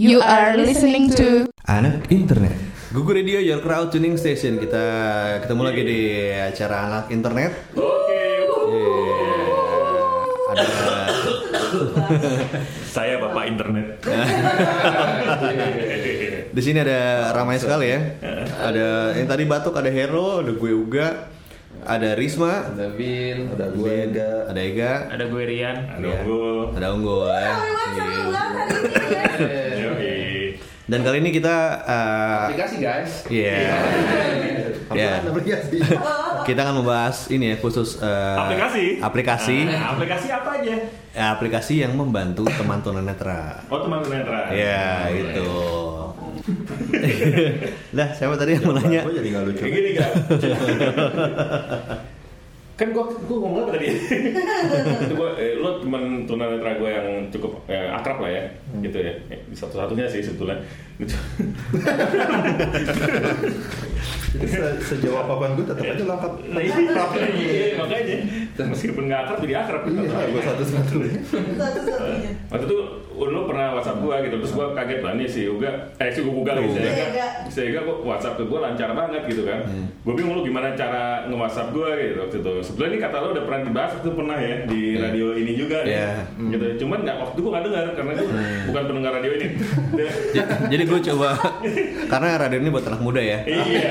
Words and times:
You 0.00 0.24
are 0.24 0.56
listening 0.56 1.12
to 1.12 1.52
Anak 1.68 2.08
Internet. 2.08 2.56
Google 2.88 3.20
Radio 3.20 3.36
Your 3.36 3.60
Crowd 3.60 3.92
Tuning 3.92 4.16
Station. 4.16 4.56
Kita 4.56 4.80
ketemu 5.44 5.60
lagi 5.60 5.82
di 5.84 6.00
acara 6.40 6.88
Anak 6.88 7.12
Internet. 7.12 7.52
Oke. 7.76 8.08
Yeah. 8.08 8.48
Ada 10.56 10.64
Saya 12.96 13.20
Bapak 13.20 13.44
Internet. 13.44 14.00
di 16.56 16.62
sini 16.64 16.80
ada 16.80 17.36
ramai 17.36 17.60
sekali 17.60 17.92
ya. 17.92 18.00
Ada 18.56 19.20
yang 19.20 19.28
tadi 19.28 19.44
batuk, 19.44 19.76
ada 19.76 19.92
Hero, 19.92 20.40
ada 20.40 20.56
gue 20.56 20.72
Uga, 20.80 21.28
ada 21.84 22.16
Risma, 22.16 22.72
Ada 22.72 22.88
Bin, 22.96 23.52
ada 23.52 23.68
gue 23.68 23.92
Ega, 23.92 24.48
ada 24.48 24.60
Ega, 24.64 25.12
Ada 25.12 25.28
gue 25.28 25.44
Rian. 25.44 25.76
Ada 25.92 26.08
Unggul. 26.24 26.72
ada 26.72 26.88
Unggul 26.96 27.28
ya. 27.28 27.52
Dan 30.90 31.06
kali 31.06 31.22
ini 31.22 31.30
kita 31.30 31.86
uh, 31.86 32.50
aplikasi 32.50 32.82
guys. 32.82 33.22
Iya. 33.30 33.78
Ya. 34.90 35.22
aplikasi? 35.22 35.78
Kita 36.42 36.66
akan 36.66 36.82
membahas 36.82 37.30
ini 37.30 37.54
ya 37.54 37.56
khusus 37.62 38.02
uh, 38.02 38.34
Aplikasi. 38.34 38.98
Aplikasi. 38.98 39.58
Ah, 39.70 39.94
aplikasi 39.94 40.34
apa 40.34 40.50
aja? 40.58 40.74
Ya, 41.14 41.26
aplikasi 41.30 41.86
yang 41.86 41.94
membantu 41.94 42.42
teman 42.50 42.82
tunanetra. 42.82 43.62
Oh 43.70 43.78
teman 43.86 44.02
tunanetra. 44.02 44.50
Ya, 44.50 45.14
itu. 45.14 45.50
Lah, 47.96 48.10
siapa 48.10 48.34
tadi 48.34 48.58
yang 48.58 48.66
mau 48.66 48.74
nanya? 48.74 49.06
Gue 49.06 49.14
jadi 49.14 49.28
nggak 49.30 49.44
lucu. 49.46 49.62
Kayak 49.62 49.74
gini 49.78 49.90
kan? 49.94 50.10
kan 52.80 52.96
gua 52.96 53.04
gua 53.28 53.36
ngomong 53.44 53.60
apa 53.60 53.70
tadi? 53.76 53.86
itu 55.04 55.12
gua 55.12 55.36
eh, 55.36 55.52
lo 55.60 55.84
teman 55.84 56.24
tunanetra 56.24 56.80
gua 56.80 56.88
yang 56.88 57.28
cukup 57.28 57.60
eh, 57.68 57.92
akrab 57.92 58.24
lah 58.24 58.32
ya, 58.32 58.44
gitu 58.78 58.98
ya. 58.98 59.12
Eh, 59.28 59.40
Satu-satunya 59.50 60.06
sih 60.06 60.22
sebetulnya. 60.22 60.62
Gitu. 60.96 61.16
Jadi 64.30 64.46
se- 64.46 64.78
sejauh 64.86 65.18
apa 65.18 65.32
pun 65.34 65.50
gue 65.54 65.66
tetap 65.66 65.82
aja 65.82 66.04
lengkap. 66.06 66.32
Nah, 66.48 66.62
iya, 66.62 66.74
iya, 67.34 67.66
makanya 67.74 68.16
meskipun 68.62 69.02
nggak 69.10 69.20
akrab 69.26 69.38
jadi 69.42 69.54
akrab. 69.58 69.82
Iya, 69.84 70.06
gue 70.30 70.42
satu-satunya. 70.44 71.12
Waktu 72.46 72.64
itu 72.64 72.78
lo 73.20 73.44
pernah 73.44 73.76
WhatsApp 73.76 74.00
gua 74.00 74.16
gitu, 74.24 74.40
terus 74.40 74.56
gua 74.56 74.72
kaget 74.72 75.04
lah 75.04 75.12
nih 75.12 75.28
si 75.28 75.44
Uga, 75.44 75.68
eh 76.00 76.08
si 76.08 76.24
Uga 76.24 76.56
nih, 76.56 76.72
si 76.72 76.80
Ega, 76.80 77.04
si 77.52 77.60
Ega 77.68 77.84
kok 77.84 78.00
WhatsApp 78.00 78.40
ke 78.40 78.48
gua 78.48 78.64
lancar 78.64 78.96
banget 78.96 79.28
gitu 79.28 79.44
kan. 79.44 79.60
Gua 80.00 80.16
bingung 80.16 80.40
lu 80.40 80.42
gimana 80.42 80.72
cara 80.72 81.28
nge-WhatsApp 81.28 81.68
gua 81.68 82.00
gitu 82.00 82.16
waktu 82.16 82.36
itu. 82.40 82.52
Sebelumnya 82.64 82.90
ini 82.90 82.98
kata 82.98 83.16
lo 83.20 83.28
udah 83.36 83.44
pernah 83.44 83.60
dibahas 83.60 83.92
itu 83.92 84.08
pernah 84.10 84.38
ya 84.40 84.56
di 84.64 84.80
radio 84.96 85.26
ini 85.36 85.52
juga. 85.52 85.84
Iya. 85.84 86.24
Gitu. 86.32 86.64
Cuman 86.80 87.04
nggak 87.04 87.16
waktu 87.20 87.32
itu 87.36 87.42
gua 87.44 87.52
nggak 87.52 87.64
dengar 87.68 87.84
karena 87.92 88.12
gua 88.16 88.30
bukan 88.68 88.82
pendengar 88.90 89.12
radio 89.16 89.32
ini. 89.38 89.46
Jadi 90.72 90.82
gue 90.84 91.00
coba 91.12 91.28
karena 92.12 92.36
radio 92.36 92.58
ini 92.60 92.68
buat 92.68 92.84
anak 92.84 93.00
muda 93.00 93.20
ya. 93.22 93.38
Iya. 93.46 93.88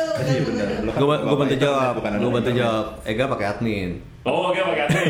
Iya 0.24 0.40
benar. 0.46 0.66
Lo 0.82 0.90
kan 0.92 1.00
Gue 1.02 1.16
gue 1.20 1.36
bantu 1.36 1.56
jawab, 1.60 1.92
bukan 2.00 2.12
gue 2.16 2.30
bantu 2.32 2.50
jawab. 2.56 2.86
Ega 3.04 3.24
pakai 3.28 3.46
admin. 3.52 3.90
Oh, 4.26 4.50
oke 4.50 4.58
pakai 4.58 4.82
admin. 4.90 5.06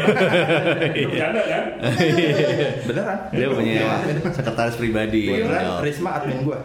Bercanda 1.09 1.43
kan? 1.49 1.65
Beneran? 2.85 3.19
Dia 3.33 3.47
punya 3.49 3.89
sekretaris 4.35 4.77
pribadi. 4.77 5.25
Beneran. 5.33 5.81
Risma 5.81 6.11
admin 6.21 6.39
gue. 6.45 6.59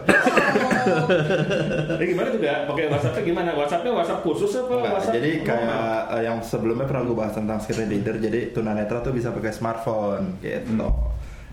Jadi 1.96 2.04
gimana 2.10 2.28
tuh 2.28 2.40
gak? 2.42 2.58
Pakai 2.68 2.84
WhatsAppnya 2.90 3.22
gimana? 3.22 3.50
WhatsAppnya 3.56 3.92
WhatsApp 3.94 4.20
khusus 4.26 4.50
apa? 4.58 4.72
Enggak, 4.74 4.92
WhatsApp 4.98 5.14
jadi 5.16 5.30
kayak 5.46 5.96
eh, 6.12 6.22
yang 6.26 6.38
sebelumnya 6.42 6.86
pernah 6.90 7.02
gue 7.06 7.16
bahas 7.16 7.34
tentang 7.34 7.58
screen 7.62 7.88
reader 7.88 8.16
jadi 8.18 8.40
tunanetra 8.52 8.98
tuh 9.00 9.14
bisa 9.14 9.30
pakai 9.32 9.52
smartphone 9.54 10.42
gitu 10.42 10.90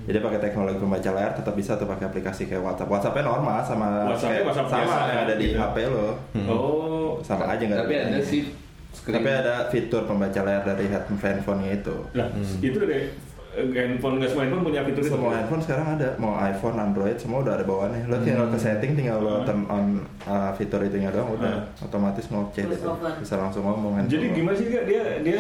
jadi 0.08 0.19
pakai 0.19 0.39
teknologi 0.39 0.80
pembaca 0.80 1.09
layar 1.11 1.31
tetap 1.33 1.53
bisa 1.53 1.75
tuh 1.75 1.86
pakai 1.86 2.05
aplikasi 2.08 2.45
kayak 2.45 2.61
WhatsApp. 2.61 2.89
WhatsAppnya 2.89 3.23
normal 3.25 3.58
sama 3.61 3.88
WhatsAppnya 4.08 4.30
kayak- 4.31 4.47
WhatsApp 4.47 4.67
sama 4.67 4.80
biasa, 4.81 5.00
yang 5.05 5.22
ada 5.23 5.36
di 5.36 5.45
gitu. 5.45 5.58
HP 5.58 5.75
lo. 5.88 6.08
Oh, 6.47 7.09
sama 7.19 7.43
aja 7.48 7.64
nggak 7.64 7.80
tapi 7.80 7.93
ada 7.95 8.20
sih 8.20 8.42
screen. 8.89 9.15
tapi 9.15 9.30
ada 9.30 9.55
fitur 9.70 10.02
pembaca 10.04 10.39
layar 10.42 10.64
dari 10.65 10.86
handphone-nya 10.89 11.70
itu. 11.76 11.95
Lah, 12.14 12.27
itu 12.58 12.80
deh 12.80 13.04
handphone 13.52 14.15
nggak 14.17 14.30
semua 14.30 14.43
handphone 14.45 14.64
punya 14.64 14.82
fitur 14.83 15.02
itu. 15.02 15.11
semua 15.11 15.32
handphone 15.33 15.61
sekarang 15.61 15.87
ada. 15.98 16.10
Mau 16.15 16.33
iPhone 16.36 16.77
Android 16.77 17.17
semua 17.17 17.42
udah 17.42 17.54
ada 17.55 17.65
bawaannya. 17.65 18.02
Lo 18.05 18.15
tinggal 18.20 18.48
ke 18.48 18.58
setting 18.58 18.92
tinggal 18.93 19.17
lo 19.20 19.42
turn 19.42 19.65
on 19.65 19.86
uh, 20.23 20.52
fitur 20.54 20.80
itunya 20.82 21.10
doang 21.10 21.33
udah. 21.33 21.65
Otomatis 21.80 22.30
ngoceh 22.30 22.64
deh. 22.64 22.77
tuh. 22.77 22.93
bisa 23.17 23.36
langsung 23.36 23.65
ngomong 23.65 23.98
handphone 23.98 24.14
Jadi 24.14 24.26
lo. 24.26 24.36
gimana 24.36 24.55
sih 24.55 24.67
dia 24.70 25.04
dia 25.20 25.39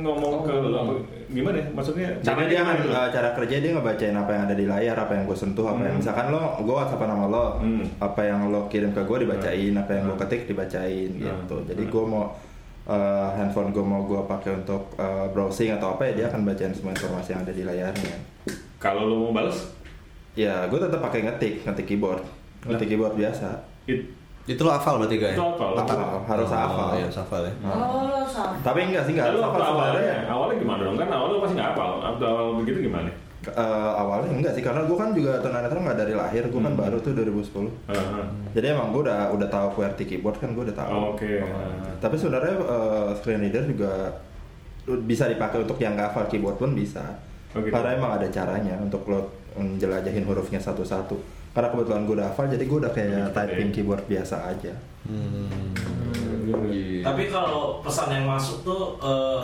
ngomong 0.00 0.42
ke 0.42 0.52
lu 0.52 0.68
apa? 0.72 0.92
Gimana 1.30 1.56
ya? 1.56 1.66
Maksudnya 1.70 2.08
Cara 2.20 2.42
dia 2.44 2.60
kan 2.60 2.76
uh, 2.82 3.08
cara 3.08 3.28
kerja 3.32 3.56
dia 3.60 3.70
ngebacain 3.70 4.16
apa 4.16 4.30
yang 4.34 4.42
ada 4.48 4.54
di 4.54 4.66
layar, 4.66 4.96
apa 4.98 5.12
yang 5.14 5.24
gue 5.24 5.38
sentuh, 5.38 5.66
apa 5.68 5.82
yang 5.84 5.96
misalkan 5.96 6.26
lo, 6.28 6.58
gue 6.58 6.74
WhatsApp 6.74 7.04
nama 7.04 7.26
lo, 7.26 7.46
Hmm. 7.60 7.84
apa 8.00 8.20
yang 8.24 8.48
lo 8.48 8.66
kirim 8.66 8.90
ke 8.90 9.02
gue 9.04 9.18
dibacain, 9.22 9.72
apa 9.74 9.90
yang 9.92 10.02
gue 10.06 10.16
ketik 10.18 10.42
dibacain 10.46 11.10
gitu. 11.12 11.56
Jadi 11.62 11.82
gue 11.84 12.04
mau 12.04 12.34
uh, 12.90 13.30
handphone 13.38 13.70
gue 13.70 13.84
mau 13.86 14.02
gue 14.02 14.18
pakai 14.26 14.66
untuk 14.66 14.90
uh, 14.98 15.30
browsing 15.30 15.70
atau 15.78 15.94
apa 15.94 16.10
ya 16.10 16.12
dia 16.18 16.26
akan 16.26 16.42
bacain 16.42 16.74
semua 16.74 16.90
informasi 16.90 17.38
yang 17.38 17.42
ada 17.46 17.52
di 17.54 17.62
layarnya. 17.62 18.16
Kalau 18.82 19.06
lu 19.06 19.16
mau 19.30 19.32
balas 19.32 19.70
Ya 20.34 20.66
gue 20.70 20.78
tetap 20.78 21.02
pakai 21.02 21.26
ngetik, 21.26 21.66
ngetik 21.66 21.86
keyboard, 21.90 22.22
ngetik 22.62 22.94
keyboard 22.94 23.18
biasa. 23.18 23.50
it, 23.90 24.06
Itu 24.46 24.62
lo 24.62 24.70
hafal 24.70 25.02
berarti 25.02 25.18
gak 25.18 25.34
ya? 25.34 25.36
Itu 25.36 25.42
hafal. 25.42 25.70
Hafal, 25.74 26.22
harus 26.26 26.48
Oh, 26.48 26.54
hafal. 26.54 26.88
Iya, 26.96 27.08
hafal 27.10 27.42
ya. 27.44 27.52
Oh, 27.66 28.22
sama. 28.30 28.54
Tapi 28.62 28.78
enggak 28.86 29.02
sih 29.10 29.12
enggak 29.18 29.26
Lalu 29.34 29.38
harus 29.42 29.46
hafal 29.50 29.62
awalnya, 29.74 30.16
awalnya 30.30 30.56
gimana 30.62 30.80
dong? 30.86 30.96
Kan 30.96 31.08
awalnya 31.10 31.34
lu 31.34 31.40
pasti 31.42 31.54
nggak 31.58 31.68
hafal. 31.74 31.90
Awal 31.98 32.46
begitu 32.62 32.78
gimana? 32.86 33.10
Uh, 33.40 33.56
awalnya 33.96 34.36
enggak 34.36 34.52
sih 34.52 34.60
karena 34.60 34.84
gue 34.84 34.92
kan 34.92 35.10
juga 35.10 35.40
tunanetra 35.40 35.80
nggak 35.80 35.96
dari 35.96 36.12
lahir, 36.12 36.44
gue 36.44 36.60
kan 36.60 36.70
Hmm. 36.70 36.82
baru 36.84 37.00
tuh 37.00 37.16
2010. 37.16 37.72
Heeh. 37.86 38.24
Jadi 38.52 38.66
emang 38.68 38.92
gue 38.92 39.00
udah 39.02 39.32
udah 39.32 39.48
tahu 39.48 39.66
QWERTY 39.74 40.04
keyboard 40.06 40.36
kan 40.36 40.52
gue 40.52 40.60
udah 40.62 40.76
tahu. 40.76 40.90
Oh, 40.90 41.04
oke. 41.16 41.24
Tapi 41.98 42.14
sebenarnya 42.14 42.52
eh, 42.52 43.08
screen 43.16 43.40
reader 43.40 43.64
juga 43.64 44.12
bisa 45.00 45.24
dipakai 45.24 45.62
untuk 45.62 45.78
yang 45.78 45.96
nggak 45.96 46.12
hafal 46.12 46.24
keyboard 46.26 46.56
pun 46.56 46.76
bisa. 46.76 47.00
Oh, 47.50 47.58
gitu. 47.58 47.72
Karena 47.72 47.96
emang 47.96 48.12
ada 48.14 48.28
caranya 48.28 48.76
untuk 48.76 49.06
lo 49.06 49.24
menjelajahin 49.52 50.22
hurufnya 50.22 50.58
satu-satu. 50.58 51.16
Karena 51.50 51.68
kebetulan 51.68 52.04
gue 52.04 52.14
udah 52.14 52.28
hafal, 52.28 52.44
jadi 52.46 52.62
gue 52.62 52.78
udah 52.78 52.92
kayak 52.92 53.08
Gitu 53.10 53.32
typing 53.32 53.68
ya. 53.68 53.74
keyboard 53.74 54.04
biasa 54.04 54.36
aja. 54.46 54.72
Tapi 57.00 57.22
kalau 57.26 57.80
pesan 57.80 58.08
yang 58.12 58.26
masuk 58.28 58.62
tuh 58.62 58.82
eh, 59.00 59.40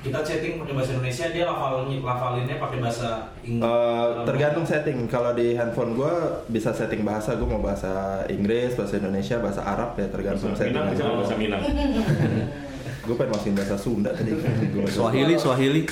kita 0.00 0.18
chatting 0.20 0.56
pakai 0.56 0.72
bahasa 0.72 0.90
Indonesia, 0.92 1.26
dia 1.28 1.44
lafal 1.44 1.72
lafalinnya 1.84 2.56
pakai 2.56 2.78
bahasa 2.78 3.08
Inggris. 3.42 3.68
Eh, 3.68 4.06
tergantung 4.24 4.64
setting. 4.64 4.98
Kalau 5.06 5.32
di 5.32 5.52
handphone 5.52 5.92
gue 5.92 6.14
bisa 6.48 6.72
setting 6.72 7.02
bahasa, 7.02 7.36
gue 7.36 7.44
mau 7.44 7.60
bahasa 7.60 7.92
Inggris, 8.26 8.72
bahasa 8.72 8.96
Indonesia, 8.96 9.36
bahasa 9.38 9.60
Arab 9.60 9.94
ya 9.94 10.08
tergantung 10.08 10.50
Bahasa 10.50 10.64
Minang 10.64 10.86
bisa 10.88 10.96
setting. 10.98 11.18
bahasa 11.18 11.34
Minang. 11.36 11.62
Gue 13.00 13.14
pengen 13.14 13.32
masukin 13.32 13.54
bahasa 13.54 13.76
Sunda 13.76 14.10
tadi. 14.10 14.32
Gua- 14.70 14.84
Swahili, 14.86 15.34
Swahili. 15.34 15.82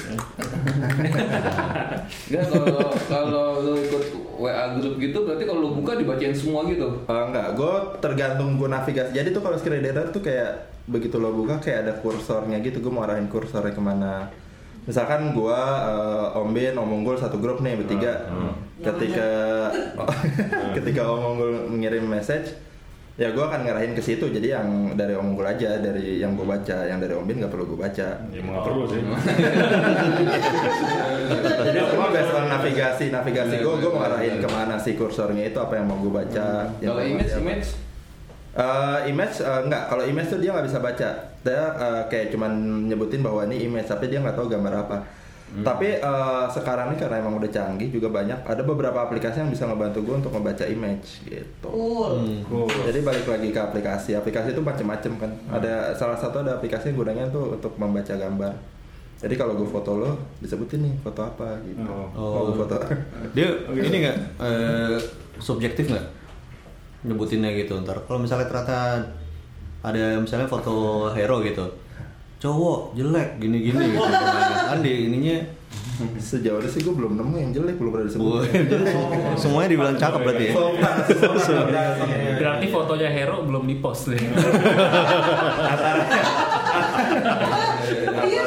Enggak 2.28 2.44
kalau 2.48 2.88
kalau 3.08 3.46
lo 3.64 3.72
ikut 3.76 4.04
WA 4.38 4.64
grup 4.78 4.94
gitu 5.02 5.18
berarti 5.26 5.44
kalau 5.44 5.60
lo 5.60 5.70
buka 5.74 5.98
dibacain 5.98 6.34
semua 6.34 6.64
gitu. 6.70 7.04
Eh, 7.04 7.22
enggak, 7.28 7.58
gue 7.58 7.74
tergantung 7.98 8.54
gue 8.54 8.68
navigasi. 8.70 9.10
Jadi 9.12 9.28
tuh 9.34 9.42
kalau 9.42 9.56
screen 9.58 9.82
reader 9.82 10.08
tuh 10.14 10.22
kayak 10.22 10.70
begitu 10.88 11.20
lo 11.20 11.34
buka 11.34 11.58
kayak 11.60 11.78
ada 11.88 11.92
kursornya 12.00 12.62
gitu. 12.62 12.78
Gue 12.80 12.92
mau 12.92 13.04
arahin 13.04 13.26
kursornya 13.26 13.74
ke 13.74 13.82
mana. 13.82 14.30
Misalkan 14.88 15.36
gue 15.36 15.60
Om 16.32 16.48
Bin, 16.56 16.72
Om 16.72 16.90
Unggul 17.02 17.20
satu 17.20 17.36
grup 17.36 17.60
nih 17.60 17.76
bertiga. 17.76 18.24
Ketika 18.80 19.28
ketika 20.80 21.02
Om 21.04 21.22
Unggul 21.36 21.52
mengirim 21.68 22.08
message, 22.08 22.56
ya 23.18 23.34
gue 23.34 23.44
akan 23.44 23.66
ngarahin 23.66 23.98
ke 23.98 24.02
situ. 24.02 24.30
Jadi 24.30 24.54
yang 24.54 24.94
dari 24.94 25.18
Om 25.18 25.34
Unggul 25.34 25.50
aja, 25.50 25.82
dari 25.82 26.22
yang 26.22 26.38
gue 26.38 26.46
baca, 26.46 26.86
yang 26.86 27.02
dari 27.02 27.18
Om 27.18 27.26
Bin 27.26 27.42
nggak 27.42 27.50
perlu 27.50 27.74
gue 27.74 27.78
baca. 27.82 28.08
Ya 28.30 28.40
mau 28.46 28.54
nggak 28.54 28.66
perlu 28.70 28.82
sih. 28.86 29.00
Jadi 31.66 31.78
semua 31.82 32.08
based 32.14 32.32
on 32.32 32.46
navigasi, 32.46 33.04
navigasi 33.10 33.54
gue, 33.58 33.74
gue 33.82 33.90
mau 33.90 34.00
ngarahin 34.06 34.38
ke 34.38 34.48
mana 34.48 34.78
sih 34.78 34.94
kursornya 34.94 35.50
itu 35.50 35.58
apa 35.58 35.82
yang 35.82 35.90
mau 35.90 35.98
gue 35.98 36.14
baca. 36.14 36.70
Kalau 36.78 37.02
informasi 37.02 37.10
image 37.12 37.34
apa. 37.34 37.42
image 37.42 37.68
Eh, 38.58 39.14
image 39.14 39.38
eh, 39.38 39.60
enggak, 39.62 39.86
kalau 39.86 40.02
image 40.02 40.28
tuh 40.34 40.40
dia 40.42 40.50
nggak 40.50 40.66
bisa 40.66 40.78
baca. 40.82 41.08
Dia 41.46 41.62
eh, 41.78 42.02
kayak 42.10 42.34
cuman 42.34 42.52
nyebutin 42.90 43.22
bahwa 43.22 43.46
ini 43.46 43.70
image, 43.70 43.86
tapi 43.86 44.10
dia 44.10 44.18
nggak 44.18 44.34
tahu 44.34 44.50
gambar 44.50 44.74
apa. 44.82 44.98
Tapi 45.48 45.88
eh, 45.96 46.44
sekarang 46.52 46.92
ini 46.92 46.96
karena 47.00 47.24
emang 47.24 47.40
udah 47.40 47.48
canggih 47.48 47.88
juga 47.88 48.12
banyak, 48.12 48.44
ada 48.44 48.62
beberapa 48.62 49.00
aplikasi 49.00 49.40
yang 49.40 49.50
bisa 49.50 49.64
ngebantu 49.64 50.04
gue 50.04 50.14
untuk 50.20 50.32
membaca 50.36 50.64
image 50.68 51.24
gitu. 51.24 51.72
Cool. 52.44 52.68
Jadi 52.68 53.00
balik 53.00 53.24
lagi 53.24 53.48
ke 53.48 53.60
aplikasi. 53.60 54.12
Aplikasi 54.12 54.52
itu 54.52 54.60
macem-macem 54.60 55.16
kan. 55.16 55.30
Ada 55.48 55.96
salah 55.96 56.20
satu 56.20 56.44
ada 56.44 56.60
aplikasi 56.60 56.92
yang 56.92 57.00
gunanya 57.00 57.24
tuh 57.32 57.56
untuk 57.56 57.72
membaca 57.80 58.12
gambar. 58.12 58.52
Jadi 59.18 59.34
kalau 59.34 59.58
gue 59.58 59.66
foto 59.66 59.98
lo, 59.98 60.12
disebutin 60.38 60.84
nih 60.84 60.94
foto 61.02 61.26
apa 61.26 61.58
gitu. 61.64 61.90
Oh. 62.12 62.12
Mau 62.14 62.42
gue 62.52 62.56
foto. 62.62 62.76
Dia 63.36 63.48
ini 63.72 63.96
nggak 64.04 64.16
eh, 64.38 64.96
subjektif 65.40 65.90
nggak 65.90 66.18
nyebutinnya 67.06 67.54
gitu 67.54 67.78
ntar 67.86 68.02
kalau 68.10 68.18
misalnya 68.18 68.50
ternyata 68.50 68.98
ada 69.86 70.18
misalnya 70.18 70.50
foto 70.50 71.06
hero 71.14 71.38
gitu 71.46 71.62
cowok 72.38 72.94
jelek 72.94 73.38
gini-gini 73.38 73.98
gitu 73.98 74.06
kan 74.70 74.78
di 74.78 74.92
ininya 75.10 75.36
Sejauh 76.22 76.62
ini 76.62 76.70
sih 76.70 76.86
gue 76.86 76.94
belum 76.94 77.18
nemu 77.18 77.34
yang 77.42 77.50
jelek, 77.50 77.74
belum 77.74 77.90
pernah 77.90 78.06
disebut. 78.06 78.46
Semuanya 79.42 79.68
dibilang 79.74 79.98
cakep 79.98 80.20
berarti 80.22 80.44
ya. 80.46 80.54
Berarti 82.38 82.66
fotonya 82.70 83.10
Hero 83.10 83.42
belum 83.42 83.66
di 83.66 83.82
post 83.82 84.14
deh. 84.14 84.20
Iya, 88.22 88.42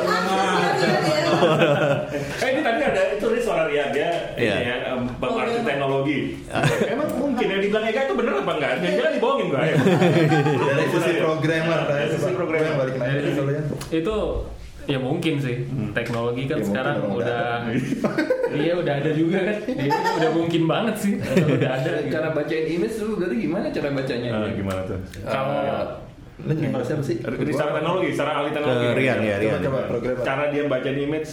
Eh 2.39 2.47
ini 2.53 2.61
tadi 2.61 2.81
ada 2.85 3.01
itu 3.17 3.25
nih 3.27 3.41
suara 3.41 3.63
Ria 3.67 3.85
dia 3.91 4.09
Iya. 4.37 4.55
ya 4.61 4.75
em, 4.95 5.01
pengerti 5.19 5.59
teknologi. 5.67 6.19
Emang 6.93 7.09
mungkin 7.19 7.45
yang 7.51 7.61
dibilang 7.61 7.83
Eka 7.83 8.01
itu 8.07 8.15
bener 8.15 8.33
apa 8.39 8.51
enggak? 8.55 8.71
Jelas 8.79 9.11
dibohongin 9.17 9.47
ya. 9.51 9.75
Dari 9.75 10.85
sisi 10.87 11.11
programmer, 11.19 11.79
dari 11.83 12.07
sisi 12.13 12.31
programmer. 12.31 12.71
Gue 12.71 12.79
balik 12.79 12.95
ya. 12.95 13.60
Itu 13.93 14.15
ya 14.81 14.97
mungkin 14.97 15.37
sih 15.37 15.61
teknologi 15.93 16.49
kan 16.49 16.57
Ya, 16.57 16.65
sekarang 16.65 16.97
udah 17.05 17.69
iya 18.65 18.73
udah 18.73 18.93
ada 18.97 19.11
juga 19.13 19.37
kan 19.45 19.57
Iya, 19.69 19.91
udah 19.93 20.31
mungkin 20.33 20.61
banget 20.65 20.95
sih 20.97 21.13
udah 21.61 21.69
ada 21.69 21.91
gitu. 22.01 22.09
Cara 22.09 22.27
bacain 22.31 22.65
image 22.67 22.95
dulu 22.97 23.13
berarti 23.21 23.35
gimana 23.37 23.65
cara 23.69 23.87
bacanya? 23.93 24.29
Eh, 24.31 24.51
gimana 24.57 24.81
tuh? 24.89 24.97
kalau 25.21 25.59
Lu 26.41 26.57
nyindir 26.57 26.81
siapa 26.81 27.03
sih? 27.05 27.21
Ini 27.21 27.51
secara 27.53 27.77
teknologi, 27.77 28.07
secara 28.17 28.31
ahli 28.41 28.49
teknologi. 28.49 28.81
Ke 28.81 28.97
Rian 28.97 29.19
ya, 29.21 29.35
Coba 29.37 29.43
Rian. 29.45 29.61
coba 29.61 29.79
programmer. 29.85 30.23
Cara 30.25 30.43
dia 30.49 30.63
baca 30.65 30.89
image, 30.89 31.31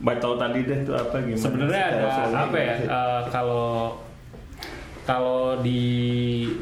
baca 0.00 0.28
tadi 0.40 0.60
deh 0.64 0.78
itu 0.80 0.92
apa 0.96 1.16
gimana? 1.20 1.42
sebenarnya 1.44 1.82
ada 1.84 2.06
apa 2.32 2.56
ya 2.56 2.74
eh, 2.80 3.22
kalau 3.28 3.66
kalau 5.02 5.58
di 5.58 5.82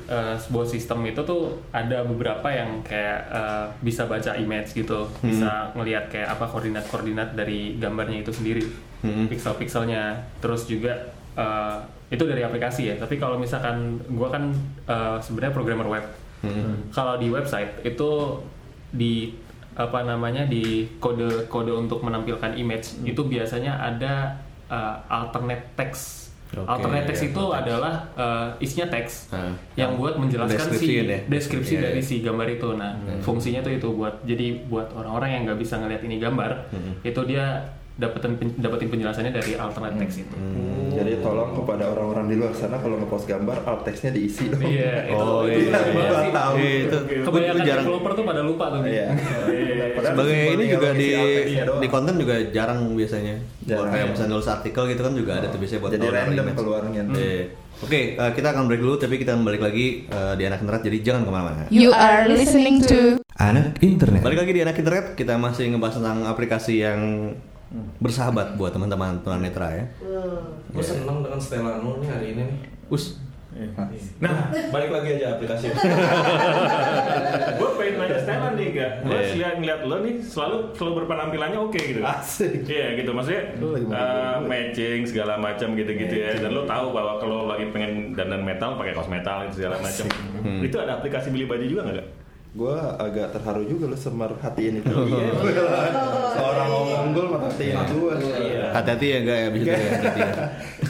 eh, 0.09 0.37
sebuah 0.37 0.65
sistem 0.65 1.05
itu 1.05 1.21
tuh 1.21 1.61
ada 1.71 2.01
beberapa 2.03 2.49
yang 2.49 2.81
kayak 2.81 3.21
eh, 3.29 3.67
bisa 3.81 4.05
baca 4.05 4.33
image 4.35 4.73
gitu, 4.73 5.09
bisa 5.21 5.73
ngelihat 5.77 6.09
kayak 6.09 6.35
apa 6.35 6.49
koordinat-koordinat 6.49 7.37
dari 7.37 7.77
gambarnya 7.77 8.25
itu 8.25 8.33
sendiri, 8.33 8.65
Hmm. 9.01 9.25
pixel-pixelnya, 9.33 10.13
terus 10.41 10.69
juga 10.69 10.93
eh, 11.33 11.77
itu 12.13 12.21
dari 12.25 12.43
aplikasi 12.43 12.93
ya. 12.93 12.95
Tapi 13.01 13.17
kalau 13.17 13.41
misalkan 13.41 13.97
gua 14.13 14.29
kan 14.29 14.53
eh, 14.85 15.17
sebenarnya 15.21 15.53
programmer 15.53 15.89
web, 15.89 16.05
kalau 16.93 17.17
di 17.17 17.29
website 17.29 17.81
itu 17.85 18.41
di 18.91 19.33
apa 19.73 20.03
namanya 20.03 20.45
di 20.45 20.85
kode-kode 20.99 21.73
untuk 21.73 22.03
menampilkan 22.03 22.53
image 22.57 23.01
itu 23.05 23.25
biasanya 23.25 23.77
ada 23.79 24.37
eh, 24.69 24.97
alternate 25.09 25.77
text. 25.77 26.20
Oke, 26.53 26.67
alternate 26.67 27.07
text 27.07 27.23
ya, 27.23 27.29
itu 27.29 27.43
teks. 27.43 27.59
adalah 27.61 27.95
eh, 28.13 28.47
isinya 28.61 28.87
teks 28.89 29.13
Ah. 29.31 29.55
yang 29.75 29.95
buat 29.95 30.15
menjelaskan 30.17 30.59
Deskripsi 30.67 30.83
si 30.83 30.95
ya? 30.99 31.19
deskripsi 31.25 31.73
Iya, 31.73 31.83
dari 31.85 31.97
iya. 31.97 32.09
si 32.09 32.17
gambar 32.21 32.47
itu. 32.49 32.69
Nah, 32.73 32.93
fungsinya 33.21 33.61
tuh 33.61 33.73
itu 33.73 33.89
buat 33.91 34.15
jadi 34.23 34.47
buat 34.65 34.91
orang-orang 34.93 35.29
yang 35.31 35.43
nggak 35.47 35.59
bisa 35.59 35.75
ngeliat 35.77 36.03
ini 36.03 36.17
gambar, 36.17 36.51
itu 37.01 37.21
dia 37.25 37.47
dapetin 37.93 38.33
dapetin 38.57 38.89
penjelasannya 38.89 39.29
dari 39.31 39.53
alternate 39.55 40.01
text 40.01 40.23
itu. 40.23 40.33
Hmm. 40.33 40.89
Jadi 40.91 41.21
tolong 41.21 41.53
kepada 41.55 41.85
orang-orang 41.87 42.27
di 42.27 42.35
luar 42.35 42.51
sana 42.51 42.77
kalau 42.77 42.97
ngepost 42.97 43.25
gambar 43.25 43.61
alt 43.63 43.85
text-nya 43.85 44.11
diisi 44.11 44.49
dong. 44.49 44.65
Iya, 44.65 45.07
itu, 45.07 45.21
Oh 45.21 45.45
itu 45.45 45.61
iya. 45.61 45.71
jarang 45.71 45.93
banget 45.93 46.17
sih. 46.17 46.31
Tahu. 46.33 46.55
Iya, 46.57 46.73
itu 46.81 46.97
Kebanyakan 47.21 47.55
itu 47.55 47.61
jarang. 47.63 47.85
developer 47.85 48.13
tuh 48.13 48.25
pada 48.25 48.41
lupa 48.41 48.65
tuh. 48.71 48.81
Iya. 48.83 49.07
Padahal 49.13 49.70
Sebagai 50.15 50.41
ini 50.59 50.65
juga 50.71 50.89
di 50.95 51.09
di 51.59 51.89
konten 51.89 52.15
juga 52.19 52.35
jarang 52.51 52.81
biasanya. 52.95 53.35
Buat 53.39 53.69
Jarang, 53.71 53.91
kayak 53.93 54.05
ya. 54.05 54.11
misalnya 54.13 54.33
nulis 54.35 54.49
artikel 54.51 54.83
gitu 54.91 55.03
kan 55.07 55.15
juga 55.15 55.33
ada 55.39 55.47
tuh 55.49 55.59
biasanya 55.63 55.81
buat 55.81 55.93
Jadi 55.95 56.07
random 56.11 56.47
keluarnya. 56.57 57.03
Iya. 57.15 57.43
Oke, 57.81 58.01
eh, 58.21 58.31
kita 58.37 58.53
akan 58.53 58.69
break 58.69 58.83
dulu 58.85 59.01
tapi 59.01 59.17
kita 59.17 59.33
balik 59.41 59.65
lagi 59.65 60.05
eh, 60.05 60.35
di 60.37 60.45
anak 60.45 60.61
internet 60.61 60.83
jadi 60.85 60.99
jangan 61.01 61.23
ke 61.25 61.31
mana-mana. 61.33 61.65
You 61.73 61.91
are 61.97 62.29
listening 62.29 62.85
to 62.85 63.17
Anak 63.41 63.81
internet. 63.81 64.21
Balik 64.21 64.45
lagi 64.45 64.53
di 64.53 64.61
anak 64.61 64.77
internet 64.77 65.17
kita 65.17 65.41
masih 65.41 65.73
ngebahas 65.73 65.97
tentang 65.97 66.29
aplikasi 66.29 66.85
yang 66.85 67.33
bersahabat 68.03 68.59
buat 68.61 68.77
teman-teman 68.77 69.25
tunanetra 69.25 69.73
ya. 69.73 69.85
Gue 70.75 70.85
seneng 70.85 71.25
dengan 71.25 71.41
Stellano 71.41 72.03
nih 72.05 72.09
hari 72.13 72.27
ini 72.37 72.43
nih. 72.53 72.59
Us. 72.93 73.17
Nah, 74.23 74.53
balik 74.71 74.91
lagi 74.95 75.19
aja 75.19 75.35
aplikasi. 75.35 75.73
gue 78.71 78.77
gak 78.77 78.93
gue 79.03 79.11
Iya. 79.13 79.35
lihat 79.37 79.55
ngeliat 79.59 79.81
lo 79.83 79.97
nih 79.99 80.15
selalu 80.19 80.57
selalu 80.73 80.93
berpenampilannya 80.97 81.59
oke 81.61 81.77
gitu 81.77 82.01
Asik. 82.01 82.65
iya 82.65 82.95
gitu 82.95 83.11
maksudnya 83.11 83.43
uh, 83.57 83.77
gue. 84.39 84.47
matching 84.47 85.01
segala 85.05 85.35
macam 85.37 85.69
gitu 85.73 85.91
gitu 85.91 86.15
ya 86.15 86.31
dan 86.37 86.51
lo 86.51 86.63
tahu 86.65 86.91
bahwa 86.91 87.17
kalau 87.17 87.47
lagi 87.47 87.69
pengen 87.69 87.93
dandan 88.13 88.41
metal 88.41 88.75
pakai 88.75 88.93
kaos 88.93 89.07
metal 89.07 89.43
itu 89.43 89.59
segala 89.59 89.77
macam 89.79 90.07
Hmm. 90.41 90.65
itu 90.65 90.73
ada 90.75 90.97
aplikasi 90.97 91.29
beli 91.29 91.45
baju 91.45 91.61
juga 91.63 91.83
nggak? 91.85 92.09
Gue 92.51 92.73
agak 92.75 93.31
terharu 93.31 93.63
juga 93.63 93.87
lo 93.87 93.95
semerhatiin 93.95 94.81
itu. 94.81 94.91
Iya, 95.07 95.29
Seorang 96.33 96.69
ngomong 96.69 97.01
unggul 97.07 97.27
merhatiin 97.31 97.79
gue. 97.87 98.15
Hati-hati 98.71 99.07
ya 99.07 99.19
enggak 99.21 99.39
ya 99.39 99.49
bisa 99.51 99.71
hati-hati 99.71 100.19
ya. 100.19 100.33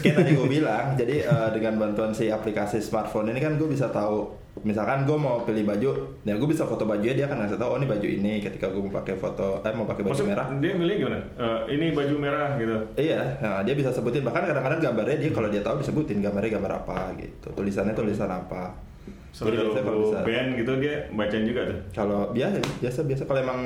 Kayak 0.00 0.14
tadi 0.16 0.30
gue 0.32 0.48
bilang, 0.48 0.84
jadi 0.94 1.16
eh, 1.22 1.48
dengan 1.50 1.74
bantuan 1.78 2.10
si 2.10 2.28
aplikasi 2.28 2.78
smartphone 2.78 3.28
ini 3.28 3.40
kan 3.40 3.58
gue 3.58 3.66
bisa 3.66 3.88
tahu 3.88 4.32
misalkan 4.60 5.08
gue 5.08 5.16
mau 5.16 5.40
pilih 5.46 5.64
baju, 5.64 5.90
ya 6.26 6.34
gue 6.36 6.48
bisa 6.50 6.66
foto 6.68 6.84
bajunya 6.84 7.14
dia 7.16 7.26
akan 7.30 7.46
ngasih 7.46 7.56
tahu 7.56 7.70
oh 7.74 7.78
ini 7.80 7.88
baju 7.88 8.06
ini 8.06 8.32
ketika 8.42 8.66
gue 8.68 8.82
mau 8.82 8.92
pakai 8.92 9.14
foto 9.16 9.62
eh 9.62 9.72
mau 9.72 9.86
pakai 9.88 10.02
baju 10.04 10.12
Maksud 10.12 10.28
merah. 10.28 10.46
dia 10.58 10.72
milih 10.76 10.94
gimana? 11.00 11.20
Eh, 11.38 11.58
ini 11.78 11.86
baju 11.96 12.14
merah 12.18 12.48
gitu. 12.60 12.76
Iya, 12.98 13.20
nah, 13.40 13.62
dia 13.64 13.74
bisa 13.78 13.88
sebutin 13.94 14.26
bahkan 14.26 14.44
kadang-kadang 14.44 14.80
gambarnya 14.82 15.16
dia 15.22 15.30
kalau 15.32 15.48
dia 15.48 15.62
tahu 15.64 15.80
disebutin 15.80 16.18
gambarnya 16.20 16.58
gambar 16.58 16.72
apa 16.84 17.14
gitu, 17.16 17.48
tulisannya 17.54 17.94
tulisan 17.94 18.28
apa. 18.28 18.90
Jadi 19.30 19.62
biasanya 19.62 19.84
kalau 19.86 20.02
bisa. 20.10 20.18
band 20.26 20.48
gitu 20.58 20.72
dia 20.82 20.94
bacain 21.14 21.44
juga 21.46 21.60
tuh. 21.70 21.78
Kalau 21.94 22.20
biasa 22.34 22.56
biasa 22.82 23.00
biasa. 23.06 23.22
Kalau 23.30 23.40
emang 23.46 23.60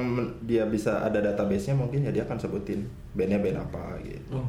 dia 0.45 0.69
bisa 0.69 1.01
ada 1.01 1.25
database-nya 1.25 1.73
mungkin 1.73 2.05
ya 2.05 2.13
dia 2.13 2.29
akan 2.29 2.37
sebutin 2.37 2.85
bandnya 3.17 3.41
band 3.41 3.59
apa 3.65 3.97
gitu. 4.05 4.45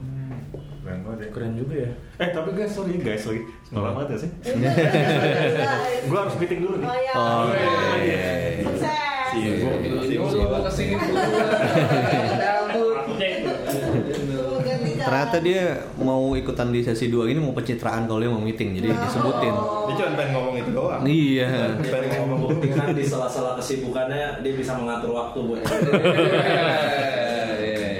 Keren 0.85 1.01
banget 1.01 1.17
ya 1.17 1.29
Keren 1.33 1.53
juga 1.57 1.75
ya. 1.75 1.91
eh 2.15 2.29
tapi 2.29 2.49
guys 2.53 2.71
sorry 2.71 2.93
guys 3.01 3.25
lagi 3.25 3.41
sekolah 3.65 3.91
banget 3.91 4.07
ya 4.07 4.17
sih 4.21 4.29
gue 6.07 6.13
harus 6.15 6.35
meeting 6.37 6.59
dulu 6.61 6.75
nih 6.77 6.85
Oh 6.85 6.93
iya. 6.95 7.13
Oh, 7.17 7.45
iya. 7.97 8.29
Ke 10.55 10.71
sini 10.71 10.93
dulu. 10.95 11.17
Ganti 14.61 14.89
jalan. 14.95 15.05
Ternyata 15.05 15.37
dia 15.39 15.63
mau 15.97 16.33
ikutan 16.33 16.69
di 16.69 16.81
sesi 16.81 17.07
2 17.07 17.27
ini 17.27 17.39
mau 17.39 17.51
pencitraan 17.51 18.05
kalau 18.05 18.19
dia 18.19 18.31
mau 18.31 18.39
meeting 18.39 18.73
jadi 18.73 18.89
disebutin. 18.91 19.53
Dia 19.53 19.93
cuma 19.95 20.09
pengen 20.15 20.31
ngomong 20.33 20.55
itu 20.55 20.71
doang. 20.71 21.01
Iya. 21.03 21.75
Pengen 21.77 22.25
membuktikan 22.27 22.87
di 22.91 23.03
sela-sela 23.03 23.53
kesibukannya 23.55 24.39
dia 24.39 24.53
bisa 24.53 24.73
mengatur 24.75 25.11
waktu 25.13 25.37
buat 25.41 25.61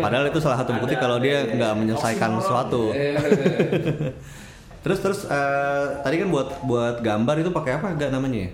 Padahal 0.06 0.30
itu 0.30 0.38
salah 0.38 0.62
satu 0.62 0.78
bukti 0.78 0.94
kalau 0.96 1.18
dia 1.18 1.50
nggak 1.50 1.74
menyelesaikan 1.74 2.38
sesuatu. 2.38 2.94
Terus 4.86 5.02
terus 5.02 5.20
eh, 5.26 5.86
tadi 6.06 6.22
kan 6.22 6.30
buat 6.30 6.62
buat 6.62 7.02
gambar 7.02 7.42
itu 7.42 7.50
pakai 7.50 7.82
apa 7.82 7.98
enggak 7.98 8.14
namanya 8.14 8.46
ya? 8.46 8.50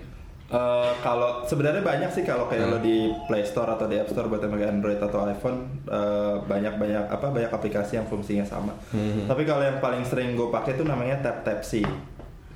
Eh, 0.48 0.90
kalau 1.04 1.44
sebenarnya 1.44 1.84
banyak 1.84 2.08
sih 2.08 2.24
kalau 2.24 2.48
kayak 2.48 2.68
Hmm. 2.68 2.72
lo 2.72 2.78
di 2.80 3.12
Play 3.28 3.44
Store 3.44 3.68
atau 3.68 3.84
di 3.84 4.00
App 4.00 4.08
Store 4.08 4.32
buat 4.32 4.40
yang 4.40 4.52
pakai 4.52 4.68
Android 4.68 4.96
atau 4.96 5.28
iPhone 5.28 5.84
eh, 5.84 6.34
banyak 6.40 6.80
banyak 6.80 7.04
apa 7.04 7.28
banyak 7.28 7.52
aplikasi 7.52 8.00
yang 8.00 8.08
fungsinya 8.08 8.48
sama. 8.48 8.72
Hmm. 8.96 9.28
Tapi 9.28 9.44
kalau 9.44 9.60
yang 9.60 9.76
paling 9.76 10.08
sering 10.08 10.32
gue 10.32 10.48
pakai 10.48 10.72
itu 10.72 10.88
namanya 10.88 11.20
Tap 11.20 11.44
Tap 11.44 11.60
C, 11.60 11.84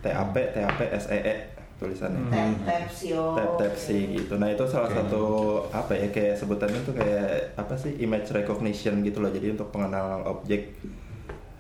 T 0.01 0.05
A 0.09 0.25
P 0.25 0.37
T 0.53 0.57
A 0.57 0.73
P 0.73 0.81
S 0.89 1.13
E 1.13 1.19
E 1.21 1.35
tulisannya. 1.77 2.33
Tap 2.33 2.89
tap. 2.93 3.55
Tap 3.61 3.75
gitu. 3.89 4.35
Nah 4.41 4.49
itu 4.49 4.65
salah 4.65 4.91
satu 4.91 5.25
apa 5.71 5.93
ya 5.93 6.09
kayak 6.09 6.41
sebutannya 6.41 6.81
tuh 6.85 6.95
kayak 6.97 7.53
apa 7.57 7.75
sih 7.77 7.97
image 8.01 8.33
recognition 8.33 9.05
gitu 9.05 9.21
loh. 9.21 9.29
Jadi 9.29 9.53
untuk 9.53 9.69
pengenalan 9.69 10.25
objek 10.25 10.77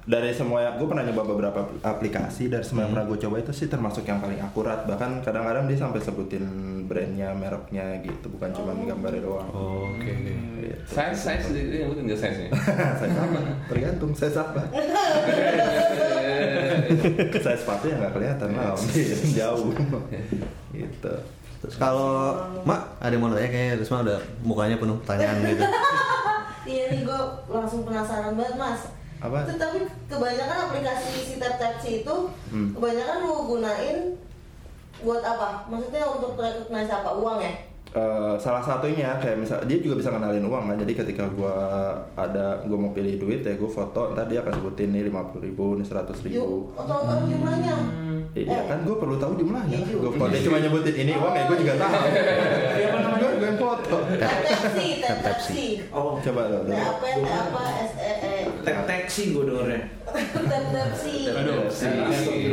dari 0.07 0.31
semua 0.31 0.63
yang 0.63 0.79
gue 0.79 0.87
pernah 0.87 1.03
nyoba 1.03 1.23
beberapa 1.27 1.61
aplikasi 1.83 2.47
dari 2.47 2.63
semua 2.63 2.87
yang 2.87 2.95
pernah 2.95 3.11
gue 3.11 3.19
coba 3.27 3.43
itu 3.43 3.51
sih 3.51 3.67
termasuk 3.67 4.07
yang 4.07 4.23
paling 4.23 4.39
akurat 4.39 4.87
bahkan 4.87 5.19
kadang-kadang 5.19 5.67
dia 5.67 5.83
sampai 5.83 5.99
sebutin 5.99 6.47
brandnya 6.87 7.35
mereknya 7.35 7.99
gitu 8.07 8.31
bukan 8.31 8.55
cuma 8.55 8.71
gambarnya 8.87 9.27
doang 9.27 9.51
Oh, 9.51 9.91
Oke. 9.91 10.15
Gitu. 10.15 10.79
Size 10.87 11.19
size 11.19 11.47
dia 11.51 11.83
nyebutin 11.83 12.07
nggak 12.07 12.21
size 12.23 12.39
nya? 12.39 12.49
saya 13.03 13.11
sama 13.19 13.41
tergantung 13.67 14.15
saya 14.15 14.31
apa 14.47 14.63
saya 17.45 17.57
sepatu 17.57 17.85
yang 17.87 17.99
nggak 18.01 18.15
kelihatan 18.15 18.49
lah 18.53 18.73
Om. 18.73 18.85
jauh 19.39 19.71
gitu 20.73 21.15
Terus 21.57 21.75
kalau 21.81 22.37
Mak 22.63 23.01
ada 23.01 23.11
yang 23.11 23.23
mau 23.25 23.33
nanya 23.33 23.49
kayak 23.49 23.81
Risma 23.81 24.05
udah 24.05 24.21
mukanya 24.45 24.77
penuh 24.77 24.97
pertanyaan 25.03 25.37
gitu. 25.43 25.65
Iya 26.67 26.91
nih 26.91 27.07
gue 27.07 27.21
langsung 27.47 27.87
penasaran 27.87 28.35
banget 28.35 28.59
mas. 28.59 28.91
Apa? 29.23 29.47
Itu, 29.47 29.55
tapi 29.55 29.87
kebanyakan 30.11 30.59
aplikasi 30.67 31.15
si 31.23 31.35
tap 31.39 31.63
itu 31.81 32.17
Hmm. 32.51 32.75
kebanyakan 32.75 33.23
lu 33.23 33.47
gunain 33.47 33.99
buat 34.99 35.23
apa? 35.23 35.63
Maksudnya 35.71 36.03
untuk 36.11 36.35
recognize 36.35 36.91
apa? 36.91 37.15
Uang 37.15 37.39
ya? 37.39 37.55
Eh, 37.97 38.35
salah 38.37 38.61
satunya 38.61 39.17
kayak 39.17 39.41
misal 39.41 39.57
dia 39.65 39.81
juga 39.81 39.97
bisa 39.97 40.13
kenalin 40.13 40.45
uang 40.45 40.69
kan 40.69 40.77
jadi 40.77 40.93
ketika 41.01 41.25
gua 41.33 41.57
ada 42.13 42.61
gua 42.69 42.77
mau 42.77 42.93
pilih 42.93 43.17
duit 43.17 43.41
ya 43.41 43.57
gua 43.57 43.73
foto 43.73 44.13
ntar 44.13 44.29
dia 44.29 44.45
akan 44.45 44.53
sebutin 44.61 44.93
nih 44.93 45.09
lima 45.09 45.25
puluh 45.33 45.49
ribu 45.49 45.81
nih 45.81 45.87
seratus 45.89 46.21
Yuk, 46.21 46.29
ribu 46.29 46.77
atau 46.77 47.09
tahu 47.09 47.25
jumlahnya? 47.25 47.77
Iya 48.37 48.69
kan 48.69 48.85
gue 48.85 48.97
perlu 49.01 49.17
tahu 49.17 49.33
jumlahnya. 49.41 49.81
Iya 49.81 49.89
juga. 49.89 50.13
Gue 50.13 50.21
kalau 50.21 50.29
dia 50.29 50.43
cuma 50.45 50.59
nyebutin 50.61 50.97
ini 51.09 51.13
uang 51.17 51.33
ya 51.33 51.43
gue 51.49 51.57
juga 51.57 51.75
tahu. 51.81 52.05
Gue 53.17 53.31
gue 53.33 53.49
yang 53.49 53.57
foto. 53.57 53.97
Tap 55.25 55.39
C. 55.41 55.49
Oh, 55.89 56.21
Coba 56.21 56.43
lo. 56.53 56.59
T 56.69 56.73
A 56.77 56.93
P 57.01 57.05
T 57.17 57.29
A 57.33 57.43
P 57.49 57.57
S 57.81 57.93
E 57.97 58.13
E. 58.13 58.35
tek-tek 58.61 59.03
sih 59.09 59.33
gue 59.33 59.41
dengernya. 59.49 59.81
Sih. 61.71 62.51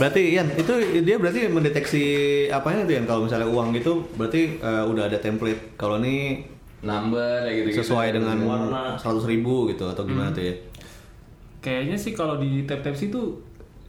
Berarti 0.00 0.22
Ian, 0.36 0.48
itu 0.56 0.72
dia 1.04 1.16
berarti 1.20 1.40
mendeteksi 1.48 2.04
apanya 2.48 2.88
tuh 2.88 2.94
Ian? 2.96 3.06
Kalau 3.06 3.20
misalnya 3.26 3.48
uang 3.48 3.76
gitu 3.76 4.04
berarti 4.16 4.58
eh, 4.58 4.84
udah 4.86 5.08
ada 5.08 5.18
template. 5.20 5.76
Kalau 5.76 6.00
ini 6.02 6.46
Number 6.82 7.46
ya 7.46 7.62
gitu. 7.62 7.78
sesuai 7.78 8.10
dengan 8.10 8.36
Warna. 8.42 8.98
100 8.98 9.22
ribu 9.30 9.70
gitu 9.70 9.86
atau 9.86 10.02
gimana 10.02 10.34
tuh 10.34 10.42
ya? 10.42 10.54
Kayaknya 11.62 11.94
sih 11.94 12.10
kalau 12.10 12.42
di 12.42 12.66
tap 12.66 12.82
tap 12.82 12.98
itu 12.98 13.38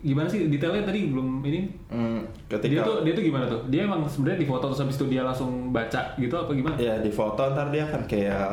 gimana 0.03 0.27
sih 0.27 0.51
detailnya 0.51 0.83
tadi 0.83 1.07
belum 1.09 1.39
ini 1.47 1.61
Hmm, 1.87 2.27
dia 2.51 2.59
ketika 2.59 2.83
tuh 2.83 2.97
dia 3.07 3.15
tuh 3.15 3.23
gimana 3.23 3.47
tuh 3.47 3.63
dia 3.71 3.87
emang 3.87 4.03
sebenarnya 4.03 4.43
di 4.43 4.47
foto 4.51 4.67
terus 4.67 4.83
habis 4.83 4.99
itu 4.99 5.07
dia 5.07 5.23
langsung 5.23 5.71
baca 5.71 6.11
gitu 6.19 6.35
apa 6.35 6.51
gimana 6.51 6.75
ya 6.75 6.99
di 6.99 7.07
foto 7.07 7.39
ntar 7.55 7.71
dia 7.71 7.87
akan 7.87 8.03
kayak 8.03 8.43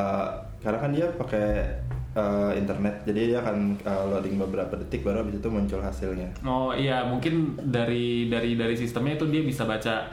karena 0.62 0.78
kan 0.78 0.90
dia 0.94 1.06
pakai 1.10 1.74
eh, 2.12 2.52
internet. 2.56 2.94
Jadi 3.04 3.30
dia 3.30 3.38
akan 3.38 3.78
eh, 3.78 4.04
loading 4.08 4.36
beberapa 4.38 4.74
detik 4.76 5.02
baru 5.02 5.22
habis 5.22 5.38
itu 5.38 5.48
muncul 5.48 5.78
hasilnya. 5.78 6.28
Oh 6.42 6.70
iya 6.70 7.02
mungkin 7.04 7.54
dari 7.60 8.26
dari 8.26 8.54
dari 8.54 8.74
sistemnya 8.74 9.14
itu 9.14 9.26
dia 9.28 9.42
bisa 9.42 9.64
baca. 9.64 10.10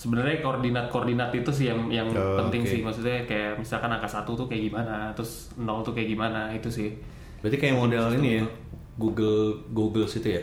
Sebenarnya 0.00 0.40
koordinat 0.40 0.88
koordinat 0.88 1.28
itu 1.36 1.52
sih 1.52 1.68
yang 1.68 1.92
yang 1.92 2.08
Oh, 2.16 2.40
penting 2.40 2.64
oke. 2.64 2.72
sih. 2.72 2.80
Maksudnya 2.80 3.28
kayak 3.28 3.60
misalkan 3.60 3.92
angka 3.92 4.08
satu 4.08 4.32
tuh 4.32 4.48
kayak 4.48 4.72
gimana 4.72 5.12
terus 5.12 5.52
nol 5.60 5.84
tuh 5.84 5.92
kayak 5.92 6.08
gimana 6.08 6.48
itu 6.56 6.72
sih. 6.72 6.88
Berarti 7.44 7.56
kayak 7.60 7.76
model 7.76 8.04
ini 8.16 8.40
ya, 8.40 8.44
Google 8.96 9.60
Google 9.72 10.08
situ 10.08 10.32
ya? 10.36 10.42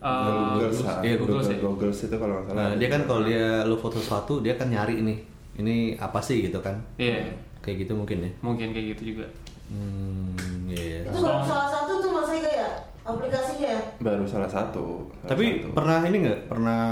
Eh, 0.00 0.10
Google, 0.58 0.72
iya, 1.06 1.14
Google 1.14 1.38
Google, 1.38 1.42
sih. 1.44 1.56
Google 1.62 1.92
itu 1.92 2.16
kalau 2.16 2.34
nggak 2.40 2.46
salah. 2.50 2.58
Nah, 2.58 2.70
dia 2.74 2.88
kan 2.90 3.02
kalau 3.06 3.22
dia 3.22 3.46
lu 3.62 3.76
foto 3.78 4.00
sesuatu, 4.00 4.40
dia 4.42 4.54
kan 4.58 4.66
nyari 4.72 5.02
nih, 5.06 5.18
ini 5.62 5.76
apa 6.00 6.18
sih 6.18 6.42
gitu 6.42 6.58
kan? 6.58 6.74
iya. 6.98 7.30
Kayak 7.60 7.84
gitu 7.84 7.92
mungkin 7.92 8.24
ya? 8.24 8.30
mungkin 8.40 8.72
kayak 8.72 8.96
gitu 8.96 9.12
juga 9.12 9.28
Hmm, 9.70 10.34
iya. 10.66 11.02
Itu 11.04 11.14
baru 11.16 11.40
salah 11.40 11.68
satu 11.68 11.92
tuh 11.98 12.10
Mas 12.10 12.30
Ega 12.32 12.50
ya 12.52 12.70
aplikasinya. 13.02 13.70
ya? 13.70 13.80
baru 13.98 14.24
salah 14.24 14.46
satu 14.46 15.06
salah 15.14 15.28
Tapi 15.28 15.44
satu. 15.56 15.68
pernah 15.72 15.98
ini 16.04 16.16
nggak? 16.20 16.40
Pernah 16.46 16.82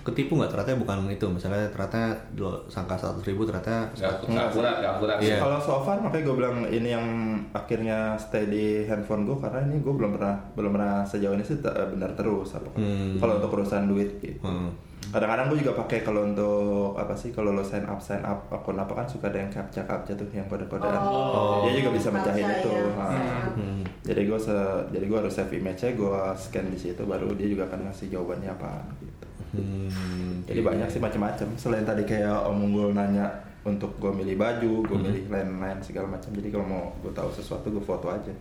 ketipu 0.00 0.34
nggak? 0.34 0.50
Ternyata 0.50 0.74
bukan 0.76 1.06
itu. 1.08 1.26
Misalnya 1.28 1.66
ternyata 1.68 2.10
lo 2.34 2.50
sangka 2.66 2.94
100 2.94 3.22
ribu 3.24 3.42
ternyata 3.42 3.86
Gak 3.92 4.26
akurat, 4.26 4.74
gak 4.76 4.92
akurat. 4.92 5.16
Iya. 5.18 5.38
Kalau 5.38 5.58
so 5.58 5.78
far 5.80 5.98
makanya 5.98 6.24
gue 6.24 6.36
bilang 6.36 6.56
ini 6.64 6.88
yang 6.90 7.06
akhirnya 7.52 7.98
stay 8.16 8.46
di 8.46 8.64
handphone 8.84 9.22
gue 9.22 9.36
karena 9.36 9.62
ini 9.64 9.78
gue 9.78 9.92
belum 9.92 10.10
pernah 10.12 10.34
belum 10.52 10.70
pernah 10.72 10.94
sejauh 11.02 11.30
ini 11.32 11.42
sih 11.42 11.58
te- 11.58 11.70
benar 11.88 12.10
terus 12.12 12.50
apa 12.52 12.70
Hmm. 12.72 13.16
kalau 13.16 13.38
untuk 13.38 13.50
urusan 13.52 13.86
duit 13.86 14.18
gitu. 14.18 14.38
Hmm. 14.40 14.70
Kadang-kadang 15.08 15.48
gue 15.48 15.58
juga 15.58 15.72
pakai 15.74 16.02
kalau 16.02 16.20
untuk 16.22 16.92
apa 16.94 17.12
sih 17.12 17.30
kalau 17.30 17.50
lo 17.50 17.62
sign 17.62 17.82
up 17.82 17.96
sign 17.96 18.20
up 18.20 18.44
akun 18.48 18.76
apa 18.76 18.92
kan 18.92 19.06
suka 19.06 19.26
ada 19.26 19.38
yang 19.38 19.48
captcha 19.48 19.80
captcha 19.82 20.12
tuh 20.12 20.28
yang 20.30 20.44
kode-kodean. 20.46 21.00
Oh. 21.00 21.64
Dia 21.64 21.80
juga 21.80 21.96
bisa 21.96 22.08
mecahin 22.10 22.44
Captcha, 22.44 22.60
itu. 22.60 22.70
ya. 22.70 22.90
Nah. 22.92 23.48
Hmm. 23.50 23.80
Jadi 24.02 24.20
gue 24.22 24.38
se- 24.38 24.84
jadi 24.90 25.04
gue 25.04 25.18
harus 25.18 25.32
save 25.32 25.54
image-nya, 25.54 25.90
gue 25.92 26.12
scan 26.34 26.66
di 26.66 26.76
situ 26.76 27.02
baru 27.02 27.32
dia 27.32 27.46
juga 27.46 27.64
akan 27.66 27.88
ngasih 27.88 28.06
jawabannya 28.10 28.50
apa 28.50 28.72
gitu. 28.98 29.26
Hmm, 29.48 30.44
Jadi 30.44 30.60
iya. 30.60 30.66
banyak 30.66 30.88
sih 30.88 31.00
macam-macam. 31.00 31.48
Selain 31.56 31.80
tadi 31.82 32.04
kayak 32.04 32.44
Om 32.44 32.58
Unggul 32.62 32.92
nanya 32.92 33.32
untuk 33.62 33.96
gue 33.96 34.12
milih 34.14 34.36
baju, 34.36 34.72
gue 34.82 34.92
Hmm. 34.94 35.04
milih 35.04 35.24
lain-lain 35.26 35.80
segala 35.80 36.04
macam. 36.10 36.28
Jadi 36.30 36.48
kalau 36.48 36.66
mau 36.66 36.84
gue 36.98 37.12
tahu 37.12 37.32
sesuatu 37.32 37.64
gue 37.66 37.80
foto 37.80 38.08
aja. 38.08 38.32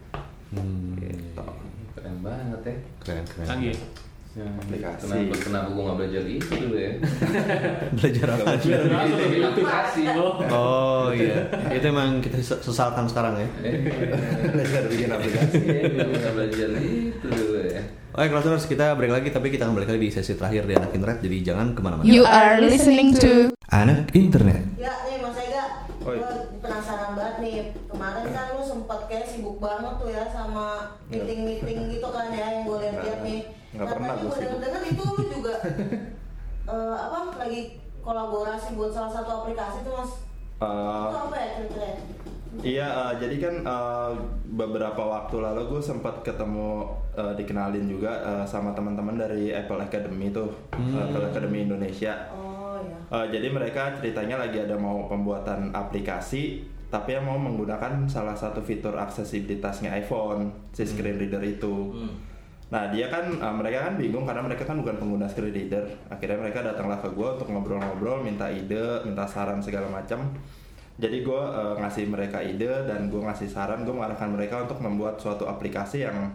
Hmm, 0.51 0.99
Gitu. 0.99 1.47
Keren 1.93 2.19
banget 2.19 2.59
ya. 2.61 2.75
keren 3.01 3.23
keren. 3.25 3.47
canggih 3.47 3.75
Ya, 4.37 4.45
Aplikasi. 4.45 5.09
Kenapa, 5.09 5.35
kenapa 5.41 5.67
gue 5.73 5.81
gak 5.81 5.97
belajar 5.97 6.23
itu 6.23 6.51
dulu 6.53 6.77
ya? 6.77 6.91
Belajar 7.97 8.27
apa 8.29 8.45
aja? 8.53 8.75
Bikin 9.17 9.41
aplikasi 9.43 10.01
loh. 10.13 10.31
Oh 10.47 11.09
iya, 11.09 11.41
itu 11.73 11.85
emang 11.89 12.21
kita 12.21 12.37
ses- 12.37 12.61
sesalkan 12.61 13.09
sekarang 13.09 13.41
ya. 13.41 13.47
Belajar 14.47 14.85
bikin 14.85 15.09
aplikasi. 15.09 15.57
Iya, 15.57 15.81
gue 15.89 16.17
gak 16.21 16.33
belajar 16.37 16.67
itu 16.77 17.25
dulu 17.25 17.59
ya. 17.65 17.81
Oke, 18.13 18.27
Clouders, 18.29 18.65
kita 18.65 18.93
break 18.93 19.09
lagi, 19.09 19.29
tapi 19.29 19.49
kita 19.49 19.65
akan 19.65 19.73
balik 19.73 19.89
lagi 19.89 20.01
di 20.03 20.11
sesi 20.11 20.33
terakhir 20.33 20.65
di 20.65 20.73
Anak 20.73 20.89
Internet, 20.91 21.17
jadi 21.21 21.37
jangan 21.43 21.73
ke 21.73 21.81
mana-mana. 21.81 22.05
You 22.05 22.21
are 22.21 22.61
listening 22.61 23.17
to 23.17 23.49
Anak 23.67 24.13
Internet. 24.13 24.61
Ya 24.75 24.93
nih 25.03 25.17
Mas 25.17 25.33
Ega, 25.35 25.65
Oi. 26.03 26.13
gue 26.15 26.33
penasaran 26.59 27.13
banget 27.13 27.35
nih. 27.39 27.55
Kemarin 27.87 28.25
kan 28.29 28.53
lu 28.53 28.61
sempet 28.61 28.99
kayak 29.05 29.25
sibuk 29.25 29.57
banget 29.57 29.97
tuh 29.97 30.09
ya 30.09 30.29
sama 30.29 30.93
meeting-meeting 31.09 31.89
gitu 31.89 32.07
kan 32.07 32.29
ya 32.29 32.45
yang 32.51 32.65
gue 32.65 32.77
lihat-lihat 32.79 33.21
nih. 33.23 33.41
Nggak 33.77 33.87
pernah 33.93 34.13
gue 34.17 34.31
sibuk. 34.33 34.59
denger 34.59 34.81
itu 34.89 35.03
lu 35.05 35.23
juga 35.29 35.53
eh, 36.73 36.95
apa 36.97 37.17
lagi 37.37 37.61
kolaborasi 38.01 38.67
buat 38.73 38.91
salah 38.91 39.11
satu 39.11 39.43
aplikasi 39.43 39.85
tuh 39.85 39.93
Mas. 39.93 40.11
Uh, 40.57 41.13
Itu 41.13 41.19
apa 41.29 41.35
ya 41.37 41.47
kira-kira? 41.53 41.89
Iya, 42.57 42.87
uh, 42.89 43.13
jadi 43.21 43.35
kan 43.37 43.55
uh, 43.61 44.11
beberapa 44.57 44.97
waktu 44.97 45.37
lalu 45.37 45.77
gue 45.77 45.81
sempat 45.83 46.25
ketemu 46.25 46.89
uh, 47.13 47.33
dikenalin 47.37 47.85
juga 47.85 48.17
uh, 48.25 48.45
sama 48.47 48.73
teman-teman 48.73 49.13
dari 49.13 49.53
Apple 49.53 49.77
Academy 49.77 50.33
tuh, 50.33 50.49
Apple 50.73 51.29
Academy 51.29 51.69
Indonesia. 51.69 52.33
Oh 52.33 52.81
ya. 52.81 52.97
Uh, 53.13 53.25
jadi 53.29 53.53
mereka 53.53 53.93
ceritanya 54.01 54.41
lagi 54.41 54.57
ada 54.57 54.73
mau 54.73 55.05
pembuatan 55.05 55.69
aplikasi, 55.69 56.65
tapi 56.89 57.13
yang 57.13 57.29
mau 57.29 57.37
menggunakan 57.37 58.09
salah 58.09 58.33
satu 58.33 58.63
fitur 58.65 58.97
aksesibilitasnya 58.97 59.93
iPhone, 59.93 60.49
si 60.73 60.87
screen 60.87 61.21
reader 61.21 61.43
itu. 61.45 61.93
Nah 62.67 62.91
dia 62.91 63.07
kan 63.07 63.31
uh, 63.39 63.55
mereka 63.55 63.87
kan 63.87 63.95
bingung 63.95 64.27
karena 64.27 64.43
mereka 64.43 64.67
kan 64.67 64.75
bukan 64.83 64.99
pengguna 64.99 65.27
screen 65.27 65.55
reader. 65.55 65.87
Akhirnya 66.11 66.35
mereka 66.35 66.59
datanglah 66.59 66.99
ke 66.99 67.07
gue 67.15 67.27
untuk 67.39 67.47
ngobrol-ngobrol, 67.47 68.27
minta 68.27 68.51
ide, 68.51 69.07
minta 69.07 69.23
saran 69.23 69.63
segala 69.63 69.87
macam. 69.87 70.35
Jadi 70.97 71.21
gue 71.21 71.41
uh, 71.41 71.77
ngasih 71.77 72.09
mereka 72.09 72.41
ide 72.41 72.89
dan 72.89 73.07
gue 73.07 73.21
ngasih 73.21 73.47
saran, 73.47 73.85
gue 73.85 73.93
mengarahkan 73.93 74.33
mereka 74.33 74.65
untuk 74.65 74.81
membuat 74.81 75.21
suatu 75.21 75.45
aplikasi 75.45 76.03
yang 76.09 76.33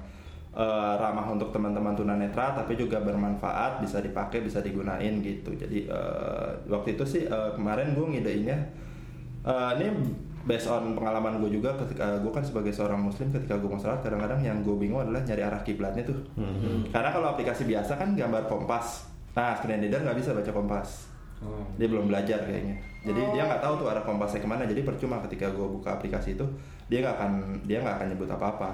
uh, 0.55 0.95
ramah 0.97 1.27
untuk 1.35 1.51
teman-teman 1.51 1.99
tunanetra, 1.99 2.55
tapi 2.55 2.79
juga 2.79 3.03
bermanfaat, 3.03 3.83
bisa 3.83 3.99
dipakai, 3.99 4.41
bisa 4.41 4.63
digunain 4.63 5.19
gitu. 5.19 5.53
Jadi 5.59 5.91
uh, 5.91 6.63
waktu 6.71 6.95
itu 6.95 7.05
sih 7.05 7.23
uh, 7.27 7.53
kemarin 7.59 7.93
gue 7.93 8.07
ngideinnya, 8.07 8.59
uh, 9.43 9.75
ini 9.75 9.89
based 10.43 10.67
on 10.67 10.99
pengalaman 10.99 11.39
gue 11.39 11.59
juga 11.59 11.75
ketika 11.79 12.19
gue 12.19 12.33
kan 12.35 12.43
sebagai 12.43 12.75
seorang 12.75 12.99
muslim 12.99 13.31
ketika 13.31 13.55
gue 13.59 13.69
mau 13.71 13.79
sholat 13.79 14.03
kadang-kadang 14.03 14.43
yang 14.43 14.59
gue 14.67 14.75
bingung 14.75 15.03
adalah 15.03 15.23
nyari 15.23 15.43
arah 15.43 15.63
kiblatnya 15.63 16.03
tuh. 16.03 16.19
Karena 16.91 17.11
kalau 17.15 17.31
aplikasi 17.35 17.67
biasa 17.67 17.95
kan 17.95 18.19
gambar 18.19 18.51
kompas, 18.51 19.07
nah 19.39 19.55
screen 19.55 19.83
reader 19.83 20.03
nggak 20.03 20.19
bisa 20.19 20.35
baca 20.35 20.53
kompas. 20.53 21.13
Oh. 21.43 21.59
dia 21.75 21.91
belum 21.91 22.07
belajar 22.07 22.39
kayaknya. 22.47 22.79
Jadi 23.03 23.19
dia 23.35 23.43
nggak 23.43 23.59
tahu 23.59 23.83
tuh 23.83 23.91
arah 23.91 24.07
kompasnya 24.07 24.39
ke 24.39 24.47
mana. 24.47 24.63
Jadi 24.63 24.87
percuma 24.87 25.19
ketika 25.27 25.51
gue 25.51 25.67
buka 25.67 25.99
aplikasi 25.99 26.39
itu 26.39 26.47
dia 26.87 27.03
nggak 27.03 27.17
akan 27.19 27.33
dia 27.67 27.83
nggak 27.83 27.97
akan 27.99 28.07
nyebut 28.13 28.29
apa 28.29 28.47
apa 28.53 28.71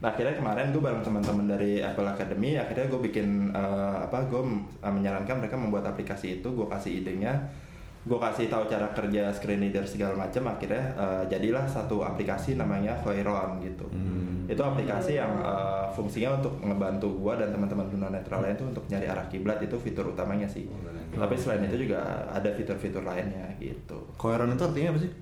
nah 0.00 0.16
akhirnya 0.16 0.32
kemarin 0.32 0.72
gue 0.72 0.80
bareng 0.80 1.04
teman-teman 1.04 1.44
dari 1.44 1.84
Apple 1.84 2.08
Academy 2.08 2.56
akhirnya 2.56 2.88
gue 2.88 3.00
bikin 3.04 3.52
eh, 3.52 3.96
apa 4.00 4.24
gue 4.32 4.42
menyarankan 4.80 5.44
mereka 5.44 5.60
membuat 5.60 5.92
aplikasi 5.92 6.40
itu. 6.40 6.48
Gue 6.56 6.64
kasih 6.72 7.04
idenya 7.04 7.36
gue 8.00 8.16
kasih 8.16 8.48
tahu 8.48 8.64
cara 8.64 8.88
kerja 8.96 9.28
screen 9.28 9.60
reader 9.60 9.84
segala 9.84 10.16
macam 10.16 10.48
akhirnya 10.48 10.80
eh, 10.96 11.22
jadilah 11.28 11.68
satu 11.68 12.00
aplikasi 12.00 12.56
namanya 12.56 12.96
Khoiron 12.96 13.60
gitu. 13.60 13.84
Itu 14.48 14.62
aplikasi 14.62 15.20
yang 15.20 15.28
eh, 15.36 15.84
fungsinya 15.92 16.40
untuk 16.40 16.56
ngebantu 16.58 17.12
gue 17.12 17.32
dan 17.36 17.52
teman-teman 17.52 17.84
tunanetra 17.86 18.40
lain 18.40 18.56
tuh 18.56 18.72
untuk 18.72 18.84
nyari 18.88 19.04
arah 19.04 19.28
kiblat 19.28 19.60
itu 19.60 19.76
fitur 19.76 20.08
utamanya 20.08 20.48
sih. 20.48 20.64
Tapi 21.12 21.34
selain 21.36 21.60
itu 21.62 21.84
juga 21.84 22.00
ada 22.26 22.48
fitur-fitur 22.48 23.04
lainnya 23.04 23.44
gitu. 23.60 24.00
Koheron 24.16 24.48
itu 24.50 24.64
artinya 24.64 24.96
apa 24.96 25.00
sih? 25.00 25.12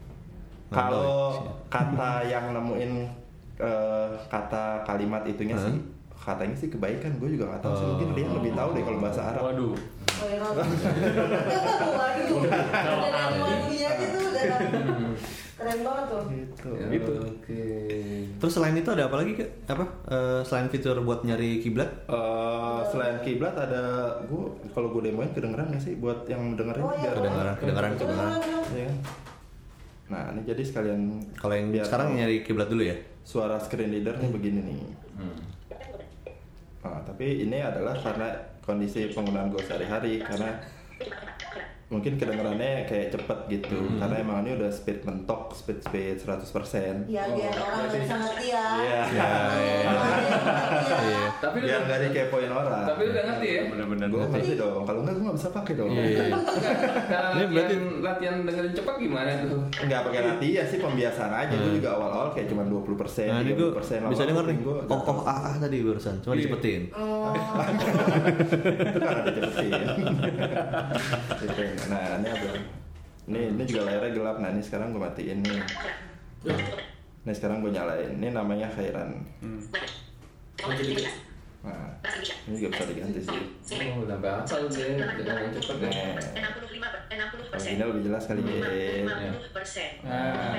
Kalau 0.69 1.43
kata 1.67 2.13
yang 2.25 2.53
nemuin 2.53 2.93
eh, 3.59 4.11
kata 4.29 4.85
kalimat 4.85 5.27
itunya 5.27 5.59
Hah? 5.59 5.67
sih 5.67 5.77
katanya 6.19 6.53
sih 6.53 6.69
kebaikan 6.69 7.15
gue 7.17 7.31
juga 7.33 7.49
nggak 7.49 7.63
tahu 7.63 7.73
sih 7.73 7.87
mungkin 7.89 8.09
Oh. 8.11 8.15
dia 8.15 8.27
lebih 8.29 8.53
tahu 8.53 8.69
deh 8.71 8.83
kalau 8.85 9.01
bahasa 9.01 9.23
Arab. 9.33 9.43
Waduh 9.51 9.75
Oh 10.19 10.29
ya. 10.29 10.41
Waduh. 10.41 12.39
Udah 12.39 12.63
dari 13.11 13.39
lagunya 13.39 13.91
gitu 13.97 14.19
udah. 14.21 14.45
Keren 15.59 15.79
banget 15.81 16.05
tuh. 16.07 16.23
gitu 16.29 16.69
Ya, 16.73 16.87
Gitu. 16.89 17.13
Oke. 17.21 17.63
Terus 18.39 18.53
selain 18.53 18.75
itu 18.75 18.87
ada 18.89 19.05
apa 19.05 19.17
lagi 19.17 19.33
ke? 19.35 19.45
Apa? 19.65 19.85
Eh, 20.07 20.41
selain 20.43 20.69
fitur 20.69 20.95
buat 21.01 21.23
nyari 21.23 21.59
kiblat? 21.59 21.91
Eh, 22.05 22.81
selain 22.89 23.19
kiblat 23.21 23.55
ada 23.55 23.83
gue 24.23 24.43
kalau 24.71 24.89
gue 24.89 25.03
demoin 25.05 25.29
kedengeran 25.29 25.69
nggak 25.69 25.83
sih 25.83 25.95
buat 25.95 26.23
yang 26.25 26.55
dengerin 26.55 26.81
Oh, 26.81 26.95
iya. 26.95 27.11
kedengaran. 27.11 27.55
coba, 27.95 28.15
coba. 28.15 28.25
Iya 28.71 28.87
kan? 28.87 28.97
Nah, 30.09 30.23
ini 30.33 30.41
jadi 30.43 30.63
sekalian 30.63 31.01
Kalau 31.35 31.53
yang 31.53 31.69
biar 31.69 31.85
sekarang 31.85 32.17
nyari 32.17 32.41
kiblat 32.41 32.69
dulu 32.69 32.81
ya? 32.83 32.97
suara 33.21 33.61
screen 33.61 33.93
readernya 33.93 34.25
begini 34.31 34.61
nih. 34.63 34.81
Hmm. 35.21 35.37
Nah, 36.79 37.03
tapi 37.03 37.43
ini 37.43 37.59
adalah 37.59 37.99
karena 37.99 38.29
kondisi 38.63 39.11
penggunaan 39.11 39.51
gue 39.51 39.63
sehari-hari 39.65 40.23
karena 40.23 40.63
mungkin 41.89 42.21
kedengarannya 42.21 42.85
kayak 42.85 43.09
cepet 43.09 43.39
gitu 43.49 43.81
karena 43.97 44.21
emang 44.21 44.45
ini 44.45 44.61
udah 44.61 44.69
speed 44.69 45.09
mentok 45.09 45.57
speed 45.57 45.81
speed 45.81 46.21
100% 46.21 47.09
Ya 47.09 47.25
biar 47.33 47.49
orang 47.57 47.89
nggak 47.89 48.05
bisa 48.05 48.17
ngerti 48.21 48.47
ya. 48.53 48.67
Iya. 48.77 49.01
Ya, 49.09 49.33
ya, 49.57 49.73
ya. 49.81 49.93
Iya. 51.01 51.23
Tapi 51.41 51.57
biar 51.65 51.81
nggak 51.89 51.99
dikepoin 52.05 52.53
orang. 52.53 52.85
Tapi 52.85 53.01
lu 53.01 53.11
udah 53.11 53.25
ngerti 53.25 53.49
ya? 53.49 53.63
bener-bener 53.73 54.07
gue 54.07 54.21
ngerti 54.21 54.53
dong. 54.55 54.85
Kalau 54.85 55.01
nggak 55.01 55.15
gue 55.17 55.25
nggak 55.25 55.37
bisa 55.41 55.49
pakai 55.49 55.73
dong. 55.75 55.89
Iya. 55.89 56.25
Ini 57.33 57.45
berarti- 57.49 57.81
latihan, 57.99 58.37
dengerin 58.45 58.73
cepat 58.77 58.95
gimana 59.01 59.31
tuh? 59.43 59.61
Nggak 59.81 60.01
pakai 60.05 60.21
latihan 60.27 60.67
sih 60.69 60.79
pembiasaan 60.79 61.33
aja. 61.33 61.55
Gue 61.57 61.73
juga 61.75 61.91
awal-awal 61.97 62.29
kayak 62.31 62.53
cuma 62.53 62.69
20 62.69 63.01
persen, 63.01 63.33
Nah, 63.33 63.41
ini 63.41 63.57
gue 63.57 63.65
30 63.65 63.79
persen. 63.81 63.99
bisa 64.07 64.25
denger 64.29 64.45
nih. 64.45 64.57
Oh, 64.61 65.01
oh, 65.01 65.25
ah, 65.25 65.41
ah 65.49 65.57
tadi 65.57 65.81
barusan. 65.81 66.21
Cuma 66.21 66.37
Iya. 66.37 66.41
dicepetin. 66.45 66.83
itu 68.93 69.01
karena 69.01 69.23
dicepetin. 69.25 69.73
Nah, 71.87 72.19
ini 72.19 72.27
apa? 72.27 72.51
Ini, 73.29 73.41
ini 73.55 73.63
juga 73.63 73.87
layarnya 73.87 74.11
gelap. 74.11 74.37
Nah, 74.43 74.51
ini 74.51 74.63
sekarang 74.65 74.91
gue 74.91 74.99
matiin 74.99 75.39
nih. 75.47 75.63
Nah, 77.23 77.35
sekarang 77.37 77.63
gue 77.63 77.71
nyalain. 77.71 78.11
Ini 78.19 78.35
namanya 78.35 78.67
Khairan. 78.73 79.23
Oh, 80.59 80.75
jadi 80.75 81.07
Nah, 81.59 81.91
ini 82.47 82.55
juga 82.55 82.71
bisa 82.73 82.85
diganti 82.87 83.21
sih. 83.21 83.41
Oh, 83.91 84.07
udah 84.07 84.19
bakal 84.23 84.71
deh 84.71 84.95
dengan 84.95 85.51
cepat 85.59 85.77
deh. 85.83 85.91
Nah, 87.51 87.59
ini 87.67 87.83
lebih 87.83 88.03
jelas 88.07 88.23
kali 88.31 88.41
ya. 88.47 88.63
Ah. 90.07 90.55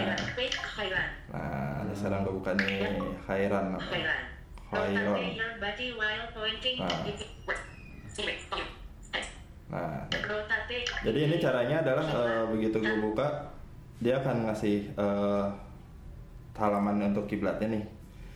Nah, 1.31 1.87
ini 1.87 1.93
sekarang 1.95 2.27
gue 2.27 2.33
buka 2.35 2.51
nih 2.59 2.99
Khairan. 3.23 3.65
Khairan. 3.79 4.21
Nah, 6.79 6.99
jadi 11.05 11.19
ini 11.29 11.35
caranya 11.37 11.77
adalah 11.85 12.05
eh, 12.05 12.43
begitu 12.49 12.81
gue 12.81 12.97
buka, 12.99 13.27
dia 14.01 14.17
akan 14.17 14.49
ngasih 14.49 14.77
eh, 14.97 15.45
halaman 16.57 17.13
untuk 17.13 17.25
kiblatnya 17.25 17.77
nih. 17.77 17.85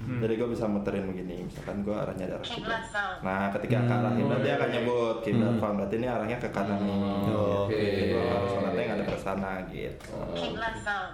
Jadi 0.04 0.36
gue 0.36 0.50
bisa 0.52 0.68
muterin 0.68 1.08
begini, 1.08 1.48
misalkan 1.48 1.80
gue 1.80 1.96
arahnya 1.96 2.28
arah 2.28 2.44
kiblat. 2.44 2.84
Nah, 3.24 3.48
ketika 3.56 3.78
ke 3.88 3.94
arah 3.94 4.12
kiblat 4.12 4.40
dia 4.44 4.54
akan 4.60 4.70
nyebut 4.76 5.16
kiblat 5.24 5.56
found. 5.58 5.76
Berarti 5.80 5.96
ini 5.96 6.08
arahnya 6.12 6.38
ke 6.44 6.50
kanan 6.52 6.80
nih. 6.84 6.98
Oh, 7.32 7.64
Oke. 7.64 7.72
oke. 7.72 8.04
Gue 8.12 8.24
harus 8.28 8.50
sholatnya 8.52 8.82
yang 8.84 8.94
ada 9.00 9.06
ke 9.08 9.16
sana 9.16 9.52
gitu. 9.72 10.12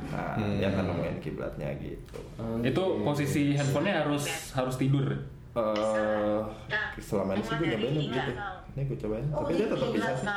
Nah, 0.09 0.33
dia 0.57 0.67
akan 0.73 0.83
nemuin 0.89 1.17
kiblatnya 1.21 1.69
gitu. 1.77 2.19
Itu 2.65 2.83
posisi 3.05 3.53
handphonenya 3.53 4.09
harus 4.09 4.25
harus 4.57 4.75
tidur. 4.75 5.05
Eh, 5.50 6.39
selama 7.01 7.34
ini 7.34 7.41
sih 7.41 7.56
gue 7.58 7.68
nyobain 7.74 7.96
gitu. 7.98 8.32
Ini 8.77 8.82
gue 8.86 8.98
cobain, 9.01 9.25
tapi 9.34 9.51
dia 9.58 9.65
tetap 9.65 9.89
bisa 9.89 10.12
sih. 10.13 10.27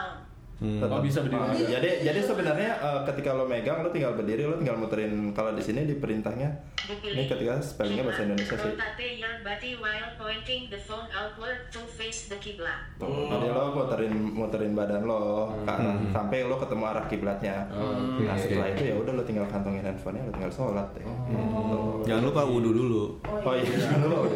Hmm. 0.63 0.79
Tetap. 0.79 0.95
Oh, 0.95 1.03
bisa 1.03 1.19
berdiri 1.21 1.43
Ah, 1.43 1.51
jadi 1.51 1.91
jadi 2.01 2.21
sebenarnya 2.23 2.71
eh, 2.73 3.01
ketika 3.05 3.35
lo 3.35 3.45
megang 3.45 3.83
lo 3.83 3.91
tinggal 3.91 4.15
berdiri 4.15 4.47
lo 4.47 4.55
tinggal 4.55 4.79
muterin 4.79 5.35
kalau 5.35 5.51
di 5.51 5.61
sini 5.61 5.83
di 5.83 5.99
perintahnya 5.99 6.55
ini 7.03 7.27
ketika 7.27 7.59
spellingnya 7.59 8.07
bahasa 8.07 8.23
Indonesia 8.23 8.55
sih. 8.55 8.71
Rotate 8.71 9.09
your 9.17 9.35
body 9.43 9.75
while 9.77 10.11
pointing 10.15 10.71
the 10.71 10.79
phone 10.79 11.11
outward 11.11 11.67
to 11.69 11.83
face 11.89 12.27
the 12.27 12.39
kiblat. 12.39 12.79
Tuh, 12.97 13.27
Jadi 13.27 13.47
lo 13.49 13.75
muterin 13.75 14.15
muterin 14.15 14.73
badan 14.73 15.03
lo 15.03 15.21
ke 15.59 15.69
arah 15.69 15.99
sampai 16.11 16.47
lo 16.47 16.55
ketemu 16.57 16.85
arah 16.87 17.05
kiblatnya. 17.07 17.67
Oh, 17.69 18.23
Nah 18.23 18.39
setelah 18.39 18.71
itu 18.71 18.83
ya 18.87 18.95
udah 18.95 19.13
lo 19.13 19.23
tinggal 19.23 19.47
kantongin 19.47 19.83
handphonenya 19.83 20.31
lo 20.31 20.33
tinggal 20.33 20.53
sholat 20.53 20.87
deh. 20.95 21.03
Gitu. 21.03 21.79
Jangan 22.05 22.23
lupa 22.23 22.43
wudhu 22.45 22.71
dulu. 22.71 23.03
Oh 23.25 23.51
iya 23.53 23.67
dulu. 23.99 24.31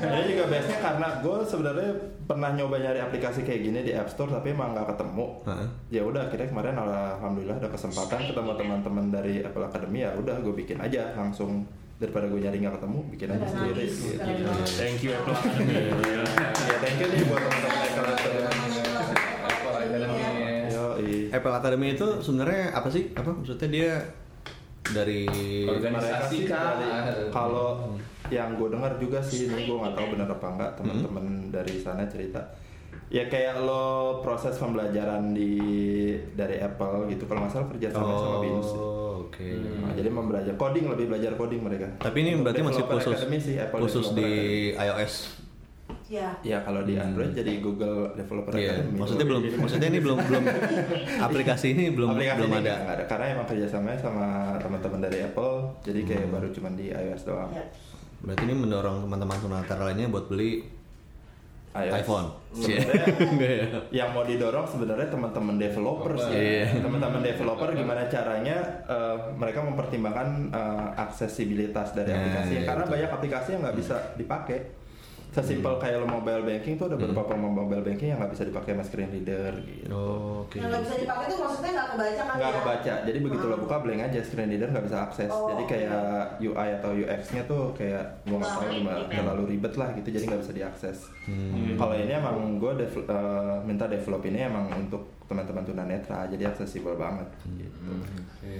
Ini 0.00 0.24
juga 0.28 0.44
biasanya 0.46 0.78
karena 0.78 1.08
gue 1.20 1.36
sebenarnya 1.42 1.90
pernah 2.30 2.54
nyoba 2.54 2.78
nyari 2.78 3.02
aplikasi 3.02 3.42
kayak 3.42 3.60
gini 3.66 3.78
di 3.82 3.90
App 3.90 4.06
Store 4.06 4.30
tapi 4.30 4.54
emang 4.54 4.70
nggak 4.70 4.94
ketemu. 4.94 5.42
Heeh. 5.50 5.68
Ya 5.98 6.02
udah 6.06 6.30
akhirnya 6.30 6.46
kemarin 6.46 6.78
alhamdulillah 6.78 7.58
ada 7.58 7.66
kesempatan 7.66 8.30
ketemu 8.30 8.54
teman-teman 8.54 9.10
dari 9.10 9.42
Apple 9.42 9.66
Academy 9.66 10.06
ya 10.06 10.14
udah 10.14 10.38
gue 10.38 10.54
bikin 10.54 10.78
aja 10.78 11.10
langsung 11.18 11.66
daripada 11.98 12.30
gue 12.30 12.38
nyari 12.38 12.62
nggak 12.62 12.78
ketemu 12.78 12.98
bikin 13.10 13.28
aja 13.34 13.46
sendiri. 13.50 13.82
Gitu. 13.82 14.46
Thank 14.78 15.02
you 15.02 15.10
Apple 15.18 15.34
Academy. 15.42 15.74
Ya 15.74 16.76
thank 16.78 17.02
you 17.02 17.06
nih 17.10 17.22
buat 17.26 17.42
teman-teman 17.42 17.80
Apple 17.82 18.06
Academy. 18.14 18.78
Apa 19.42 19.70
Academy? 19.74 20.22
Yo, 20.70 20.84
Apple 21.34 21.54
Academy 21.58 21.86
itu 21.98 22.06
sebenarnya 22.22 22.62
apa 22.78 22.88
sih? 22.94 23.10
Apa 23.18 23.30
maksudnya 23.34 23.66
dia 23.66 23.90
dari 24.94 25.26
Organisasi? 25.66 26.46
Kalau 27.34 27.98
yang 28.30 28.54
gue 28.54 28.68
dengar 28.68 28.94
juga 28.96 29.18
sih, 29.20 29.44
ini 29.44 29.64
gue 29.64 29.76
nggak 29.76 29.92
tahu 29.92 30.06
benar 30.10 30.28
apa 30.28 30.46
enggak 30.48 30.70
teman-teman 30.74 31.24
dari 31.48 31.74
sana 31.76 32.06
cerita. 32.06 32.40
Ya 33.06 33.26
kayak 33.26 33.60
lo 33.60 33.84
proses 34.20 34.54
pembelajaran 34.54 35.30
di 35.30 35.58
dari 36.32 36.58
Apple 36.58 37.06
gitu, 37.08 37.26
kalau 37.26 37.42
nggak 37.42 37.52
salah 37.52 37.68
kerja 37.68 37.88
sama 37.88 38.14
sama 38.14 38.38
Binus. 38.38 38.70
Oh, 38.70 39.26
oke. 39.26 39.42
Nah, 39.80 39.90
jadi 39.92 40.06
membelajar 40.08 40.54
coding 40.54 40.86
lebih 40.86 41.06
belajar 41.08 41.34
coding 41.34 41.58
mereka. 41.60 41.90
Tapi 41.98 42.16
ini 42.20 42.30
Untuk 42.32 42.46
berarti 42.48 42.62
masih 42.64 42.82
khusus 42.84 43.10
academy 43.12 43.38
sih, 43.38 43.54
Apple 43.56 43.78
khusus 43.80 44.06
di 44.12 44.30
Academy. 44.72 44.94
iOS. 44.94 45.14
Ya. 46.06 46.34
Ya 46.40 46.58
kalau 46.60 46.82
di 46.82 46.94
Android 46.94 47.30
jadi 47.32 47.58
Google 47.58 48.14
Developer 48.14 48.50
Iya, 48.52 48.78
Academy. 48.78 48.94
maksudnya 48.96 49.26
belum 49.26 49.42
maksudnya 49.56 49.88
ini 49.88 50.00
belum 50.00 50.18
belum 50.20 50.44
aplikasi 51.26 51.66
ini 51.68 51.84
belum 51.90 52.08
Aplikasi 52.12 52.34
belum 52.36 52.50
ini 52.52 52.58
ada. 52.60 52.74
ada 52.88 53.04
karena 53.06 53.24
emang 53.32 53.46
kerjasamanya 53.48 53.98
sama 54.00 54.26
teman-teman 54.56 55.00
dari 55.00 55.18
Apple, 55.20 55.54
jadi 55.80 56.00
kayak 56.04 56.24
Hmm. 56.24 56.34
baru 56.36 56.48
cuman 56.48 56.72
di 56.74 56.86
iOS 56.88 57.22
doang. 57.24 57.50
Ya. 57.52 57.62
Berarti 58.20 58.42
ini 58.44 58.54
mendorong 58.54 59.04
teman-teman 59.04 59.36
tunanetra 59.38 59.80
lainnya 59.80 60.08
buat 60.08 60.28
beli 60.28 60.60
iOS. 61.70 62.02
iPhone. 62.02 62.26
Sebenarnya 62.50 63.06
Enggak 63.30 63.52
ya. 63.54 63.66
yang 63.94 64.08
mau 64.10 64.26
didorong 64.26 64.66
sebenarnya 64.66 65.06
teman-teman 65.06 65.54
developer 65.54 66.12
sih. 66.18 66.34
Iya. 66.34 66.82
Teman-teman 66.82 67.22
developer 67.22 67.68
gimana 67.70 68.02
caranya 68.10 68.56
eh, 68.84 69.16
mereka 69.38 69.62
mempertimbangkan 69.62 70.28
eh, 70.50 70.88
aksesibilitas 70.98 71.94
dari 71.94 72.10
Nah, 72.10 72.18
aplikasi 72.18 72.52
iya, 72.58 72.66
karena 72.66 72.84
betul. 72.84 72.94
banyak 72.98 73.10
aplikasi 73.14 73.48
yang 73.54 73.60
nggak 73.62 73.78
bisa 73.78 73.96
dipakai. 74.18 74.58
Sesimpel 75.30 75.78
kayak 75.78 76.02
lo 76.02 76.06
mobile 76.06 76.42
banking 76.42 76.74
tuh 76.74 76.90
ada 76.90 76.98
beberapa 76.98 77.34
mobile 77.34 77.80
banking 77.80 78.10
yang 78.10 78.18
nggak 78.18 78.34
bisa 78.34 78.44
dipakai 78.44 78.74
sama 78.74 78.82
screen 78.82 79.10
reader 79.10 79.52
gitu. 79.62 79.86
Oh, 79.88 80.42
oke. 80.42 80.58
Yang 80.58 80.68
nggak 80.68 80.82
bisa 80.82 80.94
dipakai 80.98 81.24
tuh 81.26 81.38
maksudnya 81.38 81.70
nggak 81.70 81.88
kebaca 81.94 82.22
kan 82.22 82.34
nggak 82.34 82.50
ya? 82.50 82.58
kebaca 82.58 82.94
jadi 83.06 83.18
begitu 83.22 83.44
lo 83.46 83.56
buka 83.62 83.76
blank 83.78 84.00
aja 84.04 84.18
screen 84.20 84.50
reader 84.50 84.68
nggak 84.68 84.86
bisa 84.90 84.98
akses 85.00 85.30
Oh, 85.30 85.46
jadi 85.54 85.62
kayak 85.64 86.02
UI 86.42 86.68
atau 86.76 86.90
UX-nya 86.92 87.42
tuh 87.46 87.62
kayak 87.72 88.02
gua 88.26 88.36
nggak 88.38 88.52
tahu 88.52 88.66
gimana 88.74 89.02
terlalu 89.06 89.42
ribet 89.54 89.74
lah 89.78 89.88
gitu 89.94 90.08
jadi 90.10 90.24
nggak 90.26 90.42
bisa 90.42 90.52
diakses 90.52 90.98
Hmm. 91.20 91.78
kalau 91.78 91.94
ini 91.94 92.10
emang 92.10 92.58
gue 92.58 92.72
minta 93.62 93.86
develop 93.86 94.24
ini 94.24 94.42
emang 94.42 94.66
untuk 94.74 95.14
teman-teman 95.30 95.62
tunanetra 95.62 96.26
jadi 96.26 96.50
aksesibel 96.50 96.98
banget 96.98 97.28
gitu. 97.54 97.92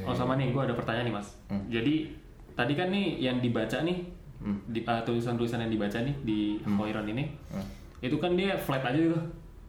Oh 0.06 0.14
sama 0.14 0.38
nih, 0.38 0.54
gue 0.54 0.62
ada 0.62 0.70
pertanyaan 0.70 1.10
nih 1.10 1.14
mas. 1.18 1.34
Hmm. 1.50 1.66
Jadi 1.66 2.14
tadi 2.54 2.78
kan 2.78 2.94
nih 2.94 3.18
yang 3.18 3.42
dibaca 3.42 3.82
nih, 3.82 4.06
Hmm. 4.40 4.56
di, 4.66 4.80
ah, 4.82 5.00
tulisan-tulisan 5.00 5.60
yang 5.60 5.70
dibaca 5.70 5.98
nih 5.98 6.14
di 6.22 6.40
Hmm. 6.58 6.76
Hoiron 6.76 7.04
ini, 7.06 7.28
Hmm. 7.48 7.60
itu 8.00 8.16
kan 8.16 8.32
dia 8.32 8.56
flat 8.56 8.80
aja 8.82 8.96
gitu. 8.96 9.20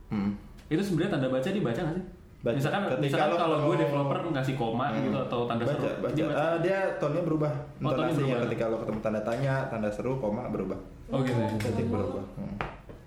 Hmm. 0.07 0.31
Itu 0.65 0.79
sebenarnya 0.79 1.11
tanda 1.13 1.27
baca 1.27 1.45
dibaca 1.45 1.75
nggak 1.77 1.95
sih? 1.95 2.05
Baca. 2.41 2.55
Misalkan, 2.55 2.81
Ketika 2.87 3.03
misalkan 3.05 3.37
kalau 3.37 3.57
gue 3.61 3.75
developer 3.77 4.17
ngasih 4.31 4.55
koma 4.55 4.89
Hmm. 4.89 5.03
gitu 5.03 5.17
atau 5.21 5.39
tanda 5.45 5.61
baca, 5.61 5.75
seru, 5.75 5.87
baca. 5.99 6.15
dia 6.15 6.25
baca. 6.25 6.39
Ah, 6.41 6.55
dia 6.57 6.77
tone-nya 6.97 7.21
berubah 7.21 7.51
Oh, 7.53 7.81
intonasinya 7.85 8.25
berubah. 8.25 8.43
ketika 8.47 8.63
lo 8.65 8.77
ketemu 8.79 8.99
tanda 8.99 9.21
tanya 9.21 9.53
tanda 9.67 9.89
seru 9.89 10.11
koma 10.17 10.43
berubah 10.47 10.79
Oh 11.07 11.19
gitu 11.19 11.35
ya. 11.35 11.51
ketik 11.53 11.87
berubah 11.87 12.23
Hmm. 12.33 12.55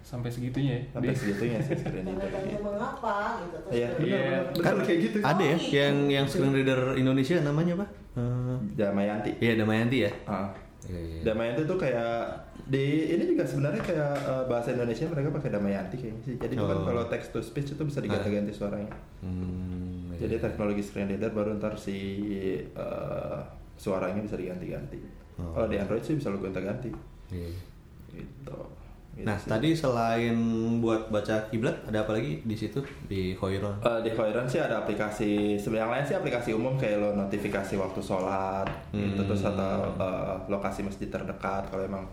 Sampai 0.00 0.28
segitunya 0.28 0.76
ya. 0.76 0.82
sampai 0.92 1.08
Dia- 1.08 1.16
segitunya 1.16 1.58
sih 1.58 1.74
screen 1.74 2.04
Tanda 2.04 2.20
reader 2.20 2.28
tanya 2.30 2.52
gitu. 2.52 2.62
mengapa 2.62 3.14
gitu 3.40 3.56
terus 3.58 3.72
Iya, 3.72 3.88
benar, 3.90 4.04
Iya. 4.04 4.20
benar, 4.20 4.62
Kan 4.62 4.74
kayak 4.84 4.98
gitu. 5.00 5.16
Ada 5.18 5.42
ya 5.42 5.56
yang 5.80 5.96
yang 6.12 6.26
screen 6.28 6.52
reader 6.52 6.80
Indonesia 6.94 7.34
namanya 7.40 7.72
apa? 7.74 7.86
Eh, 8.14 8.56
Damayanti. 8.76 9.30
Iya 9.40 9.52
Damayanti 9.56 9.96
ya. 9.98 10.10
Ah. 10.24 10.52
Iya, 10.84 11.00
iya. 11.00 11.20
Damayanti 11.24 11.62
tuh 11.64 11.78
kayak 11.78 12.14
di 12.64 12.84
ini 13.10 13.24
juga 13.24 13.44
sebenarnya 13.44 13.80
kayak 13.80 14.14
eh, 14.20 14.44
bahasa 14.44 14.72
Indonesia 14.72 15.04
mereka 15.06 15.28
pakai 15.32 15.50
Damayanti 15.50 15.96
kayaknya 15.96 16.22
sih. 16.22 16.34
Jadi 16.36 16.54
kan 16.54 16.76
Oh. 16.76 16.84
kalau 16.84 17.04
text 17.08 17.32
to 17.32 17.40
speech 17.40 17.72
itu 17.72 17.82
bisa 17.82 18.00
diganti-ganti 18.00 18.52
suaranya. 18.52 18.92
Hmm, 19.20 20.12
iya. 20.12 20.28
Jadi 20.28 20.34
teknologi 20.40 20.80
screen 20.80 21.08
reader 21.08 21.32
baru 21.32 21.56
ntar 21.56 21.76
si 21.76 21.96
eh, 22.60 23.40
suaranya 23.74 24.20
bisa 24.20 24.36
diganti-ganti. 24.36 25.00
Oh. 25.40 25.50
Kalau 25.52 25.66
di 25.66 25.76
Android 25.76 26.00
sih 26.00 26.14
bisa 26.14 26.28
lo 26.28 26.38
gonta-ganti. 26.38 26.92
Iya. 27.32 27.48
Gitu. 28.12 28.58
Gitu 29.14 29.22
Nah, 29.22 29.38
sih. 29.38 29.46
tadi 29.46 29.70
selain 29.72 30.34
buat 30.78 31.06
baca 31.06 31.46
kiblat 31.46 31.86
ada 31.86 32.02
apa 32.02 32.12
lagi 32.12 32.42
di 32.42 32.52
situ 32.52 32.82
di 33.06 33.30
Hoiron? 33.32 33.78
Eh, 33.78 34.00
di 34.02 34.10
Hoiron 34.10 34.42
sih 34.44 34.58
ada 34.58 34.82
aplikasi 34.82 35.54
sebenarnya 35.54 35.80
yang 35.80 35.92
lain 35.92 36.04
sih 36.04 36.16
aplikasi 36.16 36.50
umum 36.50 36.74
kayak 36.74 36.98
lo 36.98 37.14
notifikasi 37.14 37.74
waktu 37.74 38.00
sholat 38.00 38.66
gitu 38.90 39.14
Hmm. 39.16 39.26
terus 39.26 39.42
atau 39.44 39.94
eh, 39.94 40.34
lokasi 40.48 40.82
masjid 40.82 41.06
terdekat 41.06 41.62
kalau 41.68 41.82
emang 41.82 42.04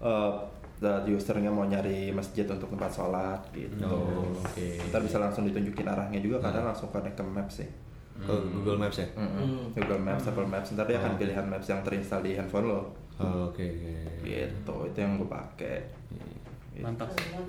eh, 0.00 0.32
the 0.78 0.88
usernya 1.06 1.50
mau 1.50 1.66
nyari 1.66 2.08
masjid 2.10 2.46
untuk 2.46 2.70
tempat 2.70 2.88
sholat 2.88 3.40
gitu. 3.50 3.82
Oh, 3.82 4.30
oke. 4.30 4.66
Ntar 4.88 5.02
bisa 5.02 5.18
langsung 5.18 5.42
ditunjukin 5.42 5.82
arahnya 5.84 6.22
juga 6.22 6.38
karena 6.38 6.70
langsung 6.70 6.86
connect 6.88 7.18
ke 7.18 7.24
Maps 7.24 7.54
sih. 7.58 7.68
Ke 8.18 8.30
Google 8.48 8.78
Maps 8.78 8.98
ya? 8.98 9.06
Mm-mm. 9.12 9.74
Google 9.74 9.98
Maps, 9.98 10.24
Apple 10.24 10.46
Maps. 10.46 10.70
Ntar 10.72 10.86
dia 10.86 10.96
akan 10.96 11.18
pilihan 11.18 11.42
Maps 11.44 11.66
yang 11.66 11.82
terinstall 11.82 12.22
di 12.22 12.34
handphone 12.34 12.70
lo. 12.70 12.80
Oh, 13.18 13.50
Oke, 13.50 13.66
oke. 13.66 14.22
Gitu, 14.22 14.74
itu 14.86 14.98
yang 14.98 15.18
gue 15.18 15.26
pakai. 15.26 15.82
Gitu. 16.78 16.86
Mantap. 16.86 17.10
Ya. 17.10 17.42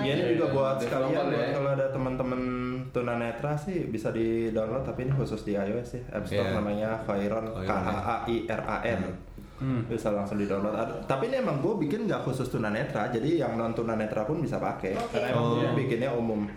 Iya 0.00 0.14
ini 0.16 0.32
juga 0.32 0.46
buat 0.50 0.76
sekalian 0.78 1.12
buat 1.28 1.34
ya. 1.34 1.52
kalau 1.52 1.70
ada 1.70 1.86
teman-teman 1.90 2.40
tunanetra 2.88 3.52
sih 3.54 3.86
bisa 3.86 4.08
di 4.10 4.48
download 4.48 4.82
tapi 4.82 5.04
ini 5.04 5.12
khusus 5.12 5.42
di 5.42 5.52
iOS 5.52 5.86
sih. 5.90 6.02
App 6.08 6.24
Store 6.24 6.46
Iya. 6.46 6.56
namanya 6.56 6.90
Khairon 7.02 7.44
K 7.58 7.58
Khairon, 7.66 7.84
A 7.84 7.98
A 8.00 8.16
I 8.24 8.36
R 8.46 8.62
A 8.64 8.76
N. 8.82 9.02
Hmm. 9.60 9.82
Bisa 9.84 10.08
langsung 10.08 10.38
di 10.38 10.46
download. 10.46 10.72
Ada- 10.72 11.04
Tapi 11.04 11.28
ini 11.28 11.36
emang 11.36 11.60
gue 11.60 11.74
bikin 11.78 12.08
nggak 12.08 12.24
khusus 12.24 12.48
tunanetra, 12.48 13.10
jadi 13.10 13.44
yang 13.44 13.54
non 13.54 13.74
tunanetra 13.74 14.24
pun 14.24 14.40
bisa 14.40 14.56
pakai. 14.56 14.96
Oke. 14.96 15.12
Karena 15.12 15.26
emang 15.28 15.46
gue 15.52 15.66
Oh. 15.66 15.74
bikinnya 15.76 16.10
umum. 16.10 16.48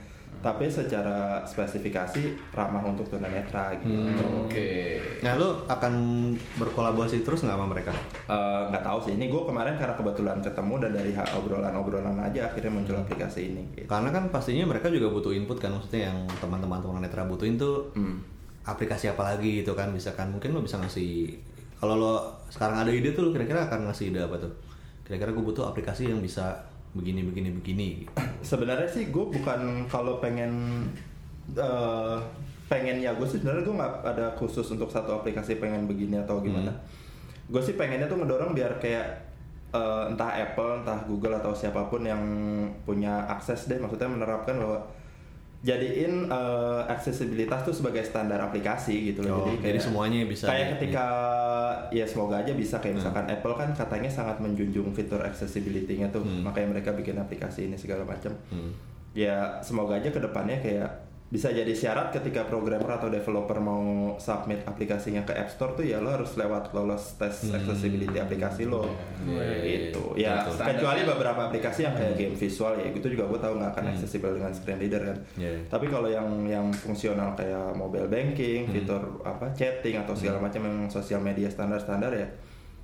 Tapi 0.44 0.68
secara 0.68 1.40
spesifikasi 1.48 2.52
ramah 2.52 2.84
untuk 2.84 3.08
tunanetra 3.08 3.72
gitu. 3.80 3.96
Hmm. 3.96 4.44
Oke. 4.44 5.00
Nah 5.24 5.40
lu 5.40 5.64
akan 5.66 5.94
berkolaborasi 6.60 7.24
terus 7.24 7.42
nggak 7.42 7.56
sama 7.56 7.72
mereka? 7.72 7.96
Eh, 8.28 8.62
nggak 8.68 8.84
tahu 8.84 9.00
sih 9.00 9.16
ini 9.16 9.32
gue 9.32 9.40
kemarin 9.40 9.80
karena 9.80 9.96
kebetulan 9.96 10.44
ketemu 10.44 10.74
dan 10.84 10.92
dari 10.92 11.12
obrolan-obrolan 11.16 12.20
aja 12.20 12.52
akhirnya 12.52 12.76
muncul 12.76 13.00
aplikasi 13.00 13.56
ini 13.56 13.64
gitu. 13.74 13.88
Karena 13.88 14.12
kan 14.12 14.28
pastinya 14.28 14.68
mereka 14.68 14.92
juga 14.92 15.08
butuh 15.08 15.32
input 15.32 15.64
kan 15.64 15.72
maksudnya 15.72 16.12
yang 16.12 16.28
teman-teman 16.38 16.84
tunanetra 16.84 17.24
butuhin 17.24 17.56
tuh 17.56 17.96
Hmm. 17.96 18.20
aplikasi 18.64 19.08
apa 19.08 19.24
lagi 19.24 19.64
gitu 19.64 19.72
kan 19.72 19.92
misalkan 19.92 20.28
mungkin 20.28 20.52
lo 20.52 20.60
bisa 20.60 20.76
ngasih 20.80 21.36
kalau 21.80 21.96
lo 21.96 22.14
sekarang 22.48 22.84
ada 22.84 22.92
ide 22.92 23.12
tuh 23.12 23.28
lo 23.28 23.30
kira-kira 23.32 23.68
akan 23.68 23.88
ngasih 23.88 24.12
ide 24.12 24.20
apa 24.20 24.36
tuh? 24.40 24.52
Kira-kira 25.04 25.32
gue 25.32 25.44
butuh 25.44 25.68
aplikasi 25.68 26.12
yang 26.12 26.20
bisa 26.20 26.60
begini 26.94 27.26
begini 27.26 27.50
begini. 27.54 27.88
gitu. 28.06 28.14
sebenarnya 28.54 28.90
sih 28.90 29.10
gue 29.10 29.26
bukan 29.34 29.90
kalau 29.90 30.22
pengen 30.22 30.86
eh, 31.58 32.18
pengen 32.70 33.02
ya 33.02 33.14
gue 33.18 33.28
sih 33.28 33.42
sebenarnya 33.42 33.66
gue 33.66 33.76
nggak 33.76 33.94
ada 34.06 34.26
khusus 34.38 34.66
untuk 34.72 34.90
satu 34.90 35.22
aplikasi 35.22 35.58
pengen 35.58 35.90
begini 35.90 36.22
atau 36.22 36.40
gimana 36.42 36.72
gue 37.50 37.62
sih 37.62 37.76
pengennya 37.76 38.08
tuh 38.08 38.22
ngedorong 38.22 38.54
biar 38.56 38.78
kayak 38.78 39.06
eh, 39.74 40.04
entah 40.10 40.32
Apple 40.32 40.86
entah 40.86 41.02
Google 41.10 41.38
atau 41.38 41.52
siapa 41.52 41.90
pun 41.90 42.06
yang 42.06 42.22
punya 42.86 43.26
akses 43.28 43.68
deh 43.68 43.82
maksudnya 43.82 44.10
menerapkan 44.10 44.56
bahwa 44.58 44.86
jadiin 45.64 46.28
eh, 46.28 46.82
aksesibilitas 46.86 47.64
tuh 47.64 47.72
sebagai 47.72 48.04
standar 48.04 48.36
aplikasi 48.38 49.10
gitu 49.10 49.24
Oh, 49.24 49.48
loh 49.48 49.56
jadi 49.56 49.74
kayak- 49.74 49.82
semuanya 49.82 50.20
bisa 50.26 50.44
kayak 50.46 50.68
di- 50.68 50.72
ketika 50.78 51.06
ya 51.90 52.04
semoga 52.04 52.36
aja 52.38 52.52
bisa. 52.54 52.76
Kayak 52.78 53.00
misalkan 53.00 53.26
Apple 53.26 53.56
kan 53.56 53.70
katanya 53.72 54.12
sangat 54.12 54.38
menjunjung 54.38 54.92
fitur 54.92 55.24
accessibility-nya 55.24 56.08
tuh. 56.10 56.20
Hmm. 56.22 56.44
makanya 56.44 56.76
mereka 56.76 56.92
bikin 56.92 57.16
aplikasi 57.16 57.66
ini 57.66 57.76
segala 57.76 58.04
macam. 58.04 58.36
Hmm. 58.50 58.76
ya 59.14 59.62
semoga 59.62 59.96
aja 59.96 60.10
ke 60.10 60.18
depannya 60.18 60.58
kayak 60.58 60.90
bisa 61.34 61.50
jadi 61.50 61.74
syarat 61.74 62.14
ketika 62.14 62.46
programmer 62.46 62.86
atau 62.88 63.10
developer 63.10 63.58
mau 63.58 63.82
submit 64.16 64.62
aplikasinya 64.64 65.26
ke 65.26 65.34
App 65.34 65.50
Store 65.50 65.74
tuh 65.74 65.82
ya 65.82 65.98
lo 65.98 66.14
harus 66.14 66.38
lewat 66.38 66.70
lolos 66.72 67.18
tes 67.18 67.34
Hmm. 67.44 67.58
accessibility 67.58 68.14
aplikasi 68.16 68.70
lo. 68.70 68.86
Gitu. 69.60 70.04
Ya 70.14 70.46
Gitu. 70.46 70.62
kecuali 70.62 71.02
beberapa 71.04 71.50
aplikasi 71.50 71.84
yang 71.84 71.96
kayak 71.96 72.14
game 72.14 72.36
visual 72.36 72.78
ya 72.78 72.86
itu 72.88 73.08
juga 73.08 73.26
gue 73.26 73.40
tahu 73.40 73.58
nggak 73.58 73.72
akan 73.74 73.86
accessible 73.90 74.30
dengan 74.32 74.54
screen 74.54 74.78
reader 74.78 75.02
kan. 75.04 75.18
Iya. 75.36 75.58
tapi 75.66 75.86
kalau 75.88 76.06
yang 76.06 76.28
yang 76.46 76.70
fungsional 76.70 77.34
kayak 77.34 77.74
mobile 77.74 78.06
banking 78.06 78.70
fitur 78.70 79.02
apa 79.24 79.50
chatting 79.52 79.98
atau 79.98 80.14
segala 80.14 80.38
macam 80.38 80.62
yang 80.62 80.86
sosial 80.88 81.18
media 81.20 81.50
standar-standar 81.50 82.14
ya 82.14 82.30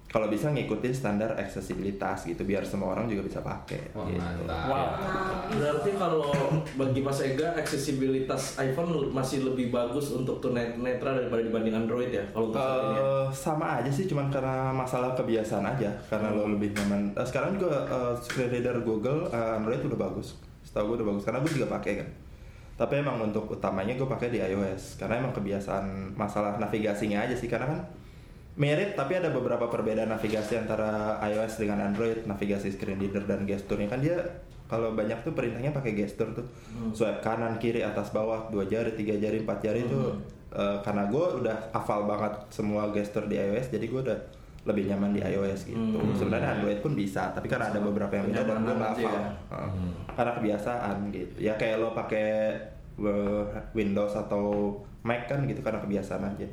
kalau 0.10 0.26
bisa 0.26 0.50
ngikutin 0.50 0.90
standar 0.90 1.38
aksesibilitas 1.38 2.26
gitu 2.26 2.42
biar 2.42 2.66
semua 2.66 2.98
orang 2.98 3.06
juga 3.06 3.30
bisa 3.30 3.46
pakai 3.46 3.94
Wah, 3.94 4.10
gitu. 4.10 4.18
mantap. 4.18 4.66
Wow. 4.66 4.74
Nah, 4.74 5.38
Berarti 5.54 5.90
kalau 5.94 6.34
bagi 6.82 7.00
Mas 7.06 7.22
Ega 7.22 7.54
aksesibilitas 7.54 8.58
iPhone 8.58 9.14
masih 9.14 9.46
lebih 9.46 9.70
bagus 9.70 10.10
untuk 10.18 10.42
tunanetra 10.42 11.14
daripada 11.14 11.46
dibanding 11.46 11.86
Android 11.86 12.10
ya 12.10 12.26
kalau 12.34 12.50
untuk 12.50 12.58
ya? 12.58 12.98
Eh, 12.98 13.28
sama 13.30 13.78
aja 13.78 13.92
sih, 13.94 14.10
cuman 14.10 14.34
karena 14.34 14.74
masalah 14.74 15.14
kebiasaan 15.14 15.66
aja, 15.78 15.94
karena 16.10 16.34
lo 16.34 16.50
lebih 16.58 16.74
nyaman. 16.74 17.14
Eh, 17.14 17.26
sekarang 17.30 17.62
juga 17.62 17.86
eh, 17.86 18.14
screen 18.18 18.50
reader 18.50 18.82
Google 18.82 19.30
eh, 19.30 19.58
Android 19.62 19.86
udah 19.86 20.10
bagus, 20.10 20.42
setahu 20.66 20.98
gue 20.98 21.06
udah 21.06 21.08
bagus, 21.14 21.24
karena 21.30 21.40
gue 21.46 21.52
juga 21.54 21.70
pakai 21.70 21.94
kan. 22.02 22.10
Tapi 22.82 23.04
emang 23.04 23.22
untuk 23.22 23.46
utamanya 23.46 23.94
gue 23.94 24.10
pakai 24.10 24.34
di 24.34 24.42
iOS, 24.42 24.98
karena 24.98 25.22
emang 25.22 25.38
kebiasaan 25.38 26.18
masalah 26.18 26.58
navigasinya 26.58 27.22
aja 27.30 27.38
sih, 27.38 27.46
karena 27.46 27.70
kan 27.70 27.80
mirip 28.60 28.92
tapi 28.94 29.16
ada 29.16 29.32
beberapa 29.32 29.72
perbedaan 29.72 30.12
navigasi 30.12 30.60
antara 30.60 31.16
iOS 31.32 31.64
dengan 31.64 31.80
Android, 31.80 32.28
navigasi 32.28 32.76
screen 32.76 33.00
reader 33.00 33.24
dan 33.24 33.48
gesturnya 33.48 33.88
kan 33.88 34.04
dia 34.04 34.20
kalau 34.70 34.94
banyak 34.94 35.26
tuh 35.26 35.34
perintahnya 35.34 35.74
pakai 35.74 35.98
gestur 35.98 36.30
tuh, 36.30 36.46
swipe 36.94 37.26
kanan 37.26 37.58
kiri 37.58 37.82
atas 37.82 38.14
bawah 38.14 38.54
dua 38.54 38.70
jari 38.70 38.94
tiga 38.94 39.18
jari 39.18 39.42
empat 39.42 39.66
jari 39.66 39.82
tuh 39.90 40.14
eh, 40.54 40.78
karena 40.86 41.10
gue 41.10 41.26
udah 41.42 41.74
hafal 41.74 42.06
banget 42.06 42.38
semua 42.54 42.94
gestur 42.94 43.26
di 43.26 43.40
iOS 43.40 43.74
jadi 43.74 43.86
gue 43.90 44.02
udah 44.06 44.20
lebih 44.68 44.92
nyaman 44.92 45.16
di 45.16 45.22
iOS 45.24 45.72
gitu. 45.72 45.98
Hmm. 45.98 46.14
Sebenarnya 46.14 46.60
Android 46.60 46.84
pun 46.84 46.94
bisa, 46.94 47.32
tapi 47.32 47.48
kan 47.48 47.64
ada 47.64 47.80
beberapa 47.80 48.12
yang 48.12 48.28
beda 48.28 48.44
dan 48.44 48.58
gue 48.62 48.76
nggak 48.76 48.92
hafal. 48.92 49.14
ya. 49.16 49.24
Heeh. 49.56 49.72
Karena 50.14 50.32
kebiasaan 50.36 50.96
gitu. 51.16 51.36
Ya 51.40 51.54
kayak 51.56 51.80
lo 51.80 51.90
pakai 51.96 52.28
eh, 53.00 53.44
Windows 53.72 54.14
atau 54.14 54.76
Mac 55.02 55.32
kan 55.32 55.48
gitu 55.48 55.64
karena 55.64 55.80
kebiasaan 55.80 56.24
aja. 56.36 56.48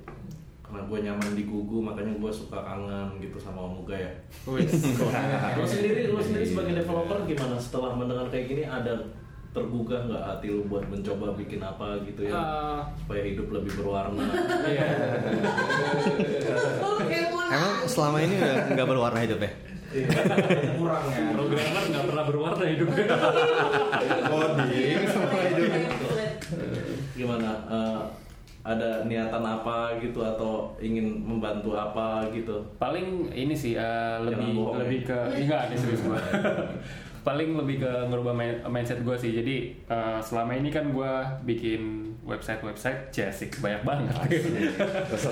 Karena 0.66 0.82
gue 0.82 0.98
nyaman 1.00 1.32
di 1.32 1.44
Gugu 1.44 1.78
makanya 1.78 2.12
gue 2.12 2.28
suka 2.28 2.58
kangen 2.58 3.16
gitu 3.16 3.36
sama 3.36 3.62
Om 3.62 3.80
Uga 3.80 3.96
ya. 3.96 4.10
Lo 5.54 5.62
sendiri 5.62 6.06
lo 6.06 6.18
sendiri 6.18 6.44
sebagai 6.44 6.72
developer 6.76 7.16
gimana 7.24 7.56
setelah 7.56 7.92
mendengar 7.92 8.26
kayak 8.26 8.46
gini 8.46 8.62
ada 8.62 8.92
tergugah 9.48 10.04
nggak 10.04 10.22
hati 10.22 10.46
lo 10.50 10.60
buat 10.64 10.84
mencoba 10.84 11.32
bikin 11.32 11.58
apa 11.58 11.96
gitu 12.04 12.22
ya 12.22 12.30
Ah. 12.30 12.80
supaya 12.94 13.24
hidup 13.24 13.48
lebih 13.48 13.72
berwarna 13.74 14.20
Iya. 14.66 14.84
Emang 17.48 17.74
selama 17.86 18.16
ini 18.20 18.34
udah 18.36 18.54
nggak 18.70 18.86
berwarna 18.86 19.18
hidup 19.22 19.40
ya? 19.40 19.50
kurang 20.76 21.04
ya 21.08 21.24
Programmer 21.32 21.84
nggak 21.88 22.04
pernah 22.04 22.24
berwarna 22.26 22.64
hidupnya. 22.66 23.04
Coding 24.26 25.04
semua 25.08 25.40
hidupnya. 25.40 25.88
gimana 27.16 27.50
Eh, 27.66 28.00
ada 28.66 29.06
niatan 29.06 29.38
apa 29.40 29.94
gitu 30.02 30.18
atau 30.18 30.74
ingin 30.82 31.22
membantu 31.22 31.72
apa 31.72 32.26
gitu 32.34 32.58
Paling 32.76 33.30
ini 33.30 33.54
sih 33.54 33.78
eh, 33.78 34.18
lebih 34.18 34.58
bohong, 34.58 34.82
lebih 34.82 35.06
ya. 35.06 35.08
ke 35.08 35.18
enggak 35.38 35.60
ini 35.70 35.76
serius 35.78 36.02
gua. 36.02 36.18
Paling 37.26 37.58
lebih 37.58 37.82
ke 37.82 37.92
ngerubah 38.06 38.30
main- 38.30 38.62
mindset 38.66 39.02
gue 39.02 39.14
sih. 39.14 39.34
Jadi 39.34 39.56
eh, 39.82 40.18
selama 40.18 40.54
ini 40.54 40.70
kan 40.70 40.90
gue 40.90 41.12
bikin 41.42 41.82
website-website 42.22 43.10
jasik 43.10 43.58
banyak 43.58 43.82
banget. 43.82 44.14
Terus 45.10 45.22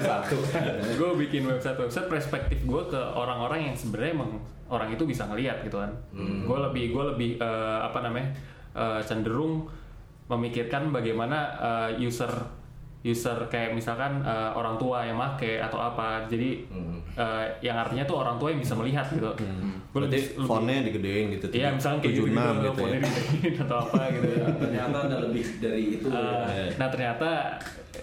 satu. 0.00 0.36
gue 1.00 1.10
bikin 1.18 1.44
website-website 1.44 2.08
perspektif 2.08 2.60
gue 2.64 2.82
ke 2.88 2.96
orang-orang 2.96 3.68
yang 3.68 3.76
sebenarnya 3.76 4.12
emang 4.16 4.32
orang 4.68 4.88
itu 4.88 5.04
bisa 5.04 5.28
ngelihat 5.28 5.60
gitu 5.60 5.76
kan. 5.76 5.92
Gue 6.16 6.56
lebih 6.56 6.92
gue 6.92 7.04
lebih 7.12 7.30
eh, 7.36 7.78
apa 7.80 8.00
namanya 8.00 8.32
eh, 8.72 9.00
cenderung 9.04 9.68
memikirkan 10.28 10.88
bagaimana 10.88 11.38
eh, 11.60 12.00
user 12.00 12.32
user 13.02 13.34
kayak 13.50 13.74
misalkan 13.74 14.22
eh, 14.22 14.50
orang 14.54 14.78
tua 14.78 15.02
yang 15.02 15.18
make 15.18 15.58
atau 15.58 15.78
apa. 15.78 16.26
Jadi 16.30 16.66
eh, 17.18 17.44
yang 17.60 17.76
artinya 17.82 18.06
tuh 18.06 18.22
orang 18.22 18.38
tua 18.38 18.54
yang 18.54 18.62
bisa 18.62 18.78
melihat 18.78 19.06
gitu. 19.10 19.26
Gue 19.92 20.06
Berarti 20.06 20.18
fontnya 20.46 20.86
digedein 20.86 21.34
gitu. 21.36 21.46
Iya 21.52 21.74
misalkan 21.74 21.98
kayak 22.00 22.14
gitu, 22.16 22.26
76 22.30 22.32
gitu, 22.32 22.62
gitu 22.62 22.80
ya. 22.80 22.98
digedein 23.02 23.54
atau 23.66 23.76
apa 23.84 24.00
gitu 24.14 24.26
ya. 24.32 24.46
ternyata 24.62 24.96
ada 25.10 25.16
lebih 25.28 25.44
dari 25.60 25.84
itu 25.98 26.06
Uh, 26.12 26.44
ya. 26.50 26.66
nah 26.76 26.88
ternyata 26.92 27.28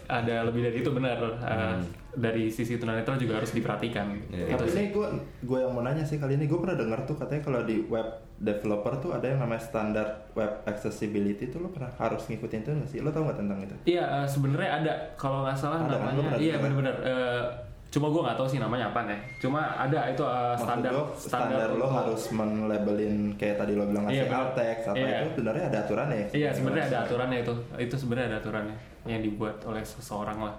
ada 0.10 0.36
lebih 0.50 0.62
dari 0.66 0.78
itu 0.82 0.90
benar 0.94 1.18
Uh, 1.40 1.78
dari 2.12 2.48
sisi 2.48 2.76
tunanetra 2.76 3.14
juga 3.16 3.38
harus 3.38 3.52
diperhatikan 3.52 4.10
Iya. 4.28 4.50
gitu 4.50 4.58
Tapi 4.58 4.68
sih. 4.68 4.78
ini 4.78 4.88
gue 4.90 5.08
gue 5.44 5.58
yang 5.58 5.72
mau 5.72 5.82
nanya 5.82 6.02
sih 6.02 6.16
kali 6.16 6.34
ini 6.34 6.46
gue 6.46 6.58
pernah 6.58 6.74
dengar 6.76 7.00
tuh 7.04 7.14
katanya 7.14 7.42
kalau 7.44 7.62
di 7.62 7.84
web 7.84 8.08
developer 8.36 8.94
tuh 8.98 9.12
ada 9.12 9.26
yang 9.26 9.40
namanya 9.40 9.60
standar 9.60 10.08
web 10.32 10.50
accessibility 10.64 11.48
tuh 11.48 11.60
lo 11.60 11.70
pernah 11.70 11.92
harus 11.94 12.26
ngikutin 12.26 12.60
itu 12.60 12.70
nggak 12.72 12.90
sih? 12.90 13.00
Lo 13.00 13.10
tau 13.10 13.24
nggak 13.24 13.38
tentang 13.38 13.60
itu? 13.60 13.76
Iya 13.88 14.04
uh, 14.16 14.26
sebenarnya 14.26 14.72
ada 14.80 14.94
kalau 15.16 15.44
nggak 15.44 15.54
salah 15.56 15.80
Ada 15.80 15.92
kan? 15.92 16.00
Namanya 16.02 16.22
pernah 16.26 16.40
iya 16.40 16.56
benar-benar 16.58 16.96
Uh, 17.00 17.44
cuma 17.90 18.06
gue 18.08 18.22
nggak 18.22 18.38
tahu 18.38 18.46
sih 18.48 18.60
namanya 18.60 18.86
apa 18.88 19.02
nih 19.04 19.18
cuma 19.40 19.66
ada 19.66 20.00
itu 20.08 20.22
uh, 20.22 20.54
standar 20.54 20.94
gua, 20.94 21.10
standar, 21.12 21.70
lo 21.72 21.82
untuk- 21.84 21.94
harus 21.96 22.22
men-labelin 22.32 23.16
kayak 23.34 23.58
tadi 23.58 23.74
lo 23.74 23.84
bilang 23.84 24.06
Iya, 24.06 24.14
ngasih 24.14 24.28
benar. 24.28 24.40
alt 24.40 24.52
text 24.54 24.86
apa 24.86 24.98
Iya. 25.00 25.10
itu 25.16 25.28
sebenarnya 25.32 25.64
ada 25.66 25.78
aturannya 25.80 26.16
ya? 26.16 26.28
Iya 26.32 26.50
sebenarnya 26.52 26.86
ada 26.86 26.98
aturannya 27.02 27.38
itu 27.40 27.54
itu 27.80 27.96
sebenarnya 27.96 28.28
ada 28.28 28.38
aturannya 28.40 28.76
yang 29.06 29.22
dibuat 29.22 29.58
oleh 29.64 29.82
seseorang 29.82 30.38
lah 30.40 30.54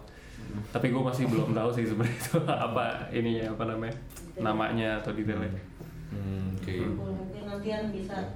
tapi 0.70 0.86
gue 0.88 1.02
masih 1.02 1.24
belum 1.26 1.50
tahu 1.50 1.70
sih 1.70 1.84
sebenarnya 1.84 2.16
itu 2.16 2.36
apa 2.66 2.84
ininya 3.10 3.44
apa 3.50 3.64
namanya 3.66 3.94
namanya 4.36 4.88
atau 4.98 5.12
detailnya 5.12 5.62
Hmm, 6.10 6.58
Oke. 6.58 6.74
mungkin 6.90 7.42
nantian 7.46 7.94
bisa 7.94 8.34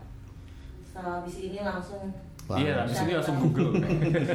setelah 0.86 1.18
habis 1.18 1.42
ini 1.42 1.58
langsung 1.58 2.06
Wah. 2.46 2.54
iya 2.54 2.86
habis 2.86 3.02
ini 3.02 3.18
langsung 3.18 3.42
google 3.42 3.74
Terus 3.82 4.30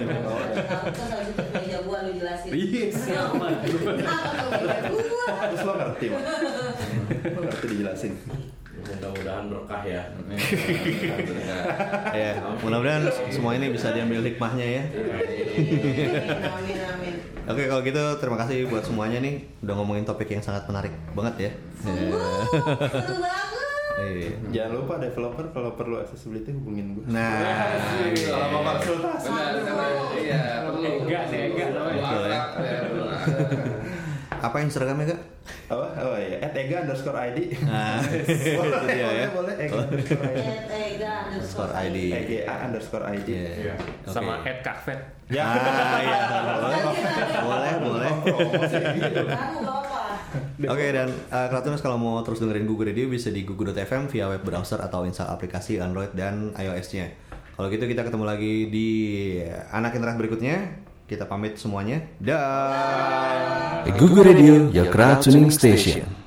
habis 1.08 1.32
itu 1.32 1.44
meja 1.56 1.80
gua 1.88 2.04
lu 2.04 2.12
jelasin 2.20 2.52
Iya, 2.52 2.84
gua? 3.32 3.48
Terus 5.48 5.62
lo 5.64 5.74
ngerti 5.80 6.06
mah? 6.12 6.20
lo 7.36 7.40
ngerti 7.48 7.66
dijelasin? 7.72 8.12
Mudah-mudahan 8.80 9.46
berkah 9.52 9.82
ya 9.84 10.04
Ya, 12.16 12.32
mudah-mudahan 12.64 13.04
semua 13.30 13.56
ini 13.58 13.70
bisa 13.74 13.92
diambil 13.92 14.24
hikmahnya 14.24 14.66
ya. 14.66 14.84
Oke, 17.50 17.66
kalau 17.66 17.82
gitu 17.82 18.04
terima 18.22 18.38
kasih 18.46 18.70
buat 18.70 18.86
semuanya 18.86 19.18
nih 19.26 19.42
udah 19.66 19.74
ngomongin 19.74 20.06
topik 20.06 20.30
yang 20.30 20.44
sangat 20.46 20.70
menarik 20.70 20.94
banget 21.18 21.50
ya. 21.50 21.52
Sungguh, 21.82 22.14
seru 22.88 23.18
banget. 23.20 23.50
Iya. 24.00 24.32
Jangan 24.56 24.72
lupa 24.80 24.94
developer 24.96 25.46
kalau 25.52 25.72
perlu 25.76 26.00
accessibility 26.00 26.56
hubungin 26.56 26.96
gue. 26.96 27.04
Nah, 27.12 27.76
Kalau 28.16 28.48
mau 28.54 28.62
konsultasi. 28.80 29.28
Benar, 29.28 29.60
benar. 29.60 29.92
Iya, 30.16 30.42
perlu. 30.72 30.90
Enggak 31.04 31.24
sih, 31.28 31.40
enggak 31.52 31.70
apa 34.40 34.58
Instagramnya 34.64 35.06
kak? 35.12 35.22
Apa? 35.70 35.86
Oh 36.02 36.18
iya, 36.18 36.38
at 36.40 36.54
Ega 36.56 36.88
underscore 36.88 37.18
ID. 37.20 37.38
Nah, 37.66 38.00
boleh, 38.60 38.80
dia 38.88 38.96
ya. 38.96 39.28
boleh, 39.36 39.54
boleh. 39.56 39.56
Ega 39.60 39.78
underscore 39.86 40.24
ID. 40.24 40.38
Ega 40.70 41.14
Underscore 41.30 41.74
ID. 41.74 41.98
Ega 42.14 42.54
underscore 42.66 43.06
ID. 43.06 43.28
Iya. 43.30 43.52
Iya. 43.54 43.76
Oke. 43.78 44.14
Sama 44.14 44.34
Ed 44.46 44.60
Kafet. 44.64 45.00
Ya. 45.30 45.46
Ah, 45.46 46.00
iya, 46.02 46.20
boleh, 46.58 46.80
boleh, 47.38 47.72
boleh. 47.78 48.12
Apa 50.60 50.70
Oke 50.74 50.86
dan 50.94 51.10
uh, 51.34 51.48
Kratuners 51.50 51.82
kalau 51.82 51.98
mau 51.98 52.22
terus 52.22 52.38
dengerin 52.44 52.70
Google 52.70 52.94
Radio 52.94 53.10
bisa 53.10 53.34
di 53.34 53.42
google.fm 53.48 54.12
via 54.12 54.30
web 54.30 54.44
browser 54.46 54.78
atau 54.78 55.08
install 55.08 55.32
aplikasi 55.34 55.82
Android 55.82 56.14
dan 56.14 56.54
iOS-nya. 56.54 57.10
Kalau 57.56 57.68
gitu 57.72 57.88
kita 57.90 58.08
ketemu 58.08 58.24
lagi 58.24 58.72
di 58.72 58.90
anak 59.74 59.96
internet 59.98 60.16
berikutnya. 60.16 60.88
Kita 61.10 61.26
pamit 61.26 61.58
semuanya. 61.58 62.06
Dah. 62.22 63.82
Google 63.98 64.30
Radio, 64.30 64.70
your 64.70 64.94
crowd 64.94 65.26
tuning 65.26 65.50
station. 65.50 66.19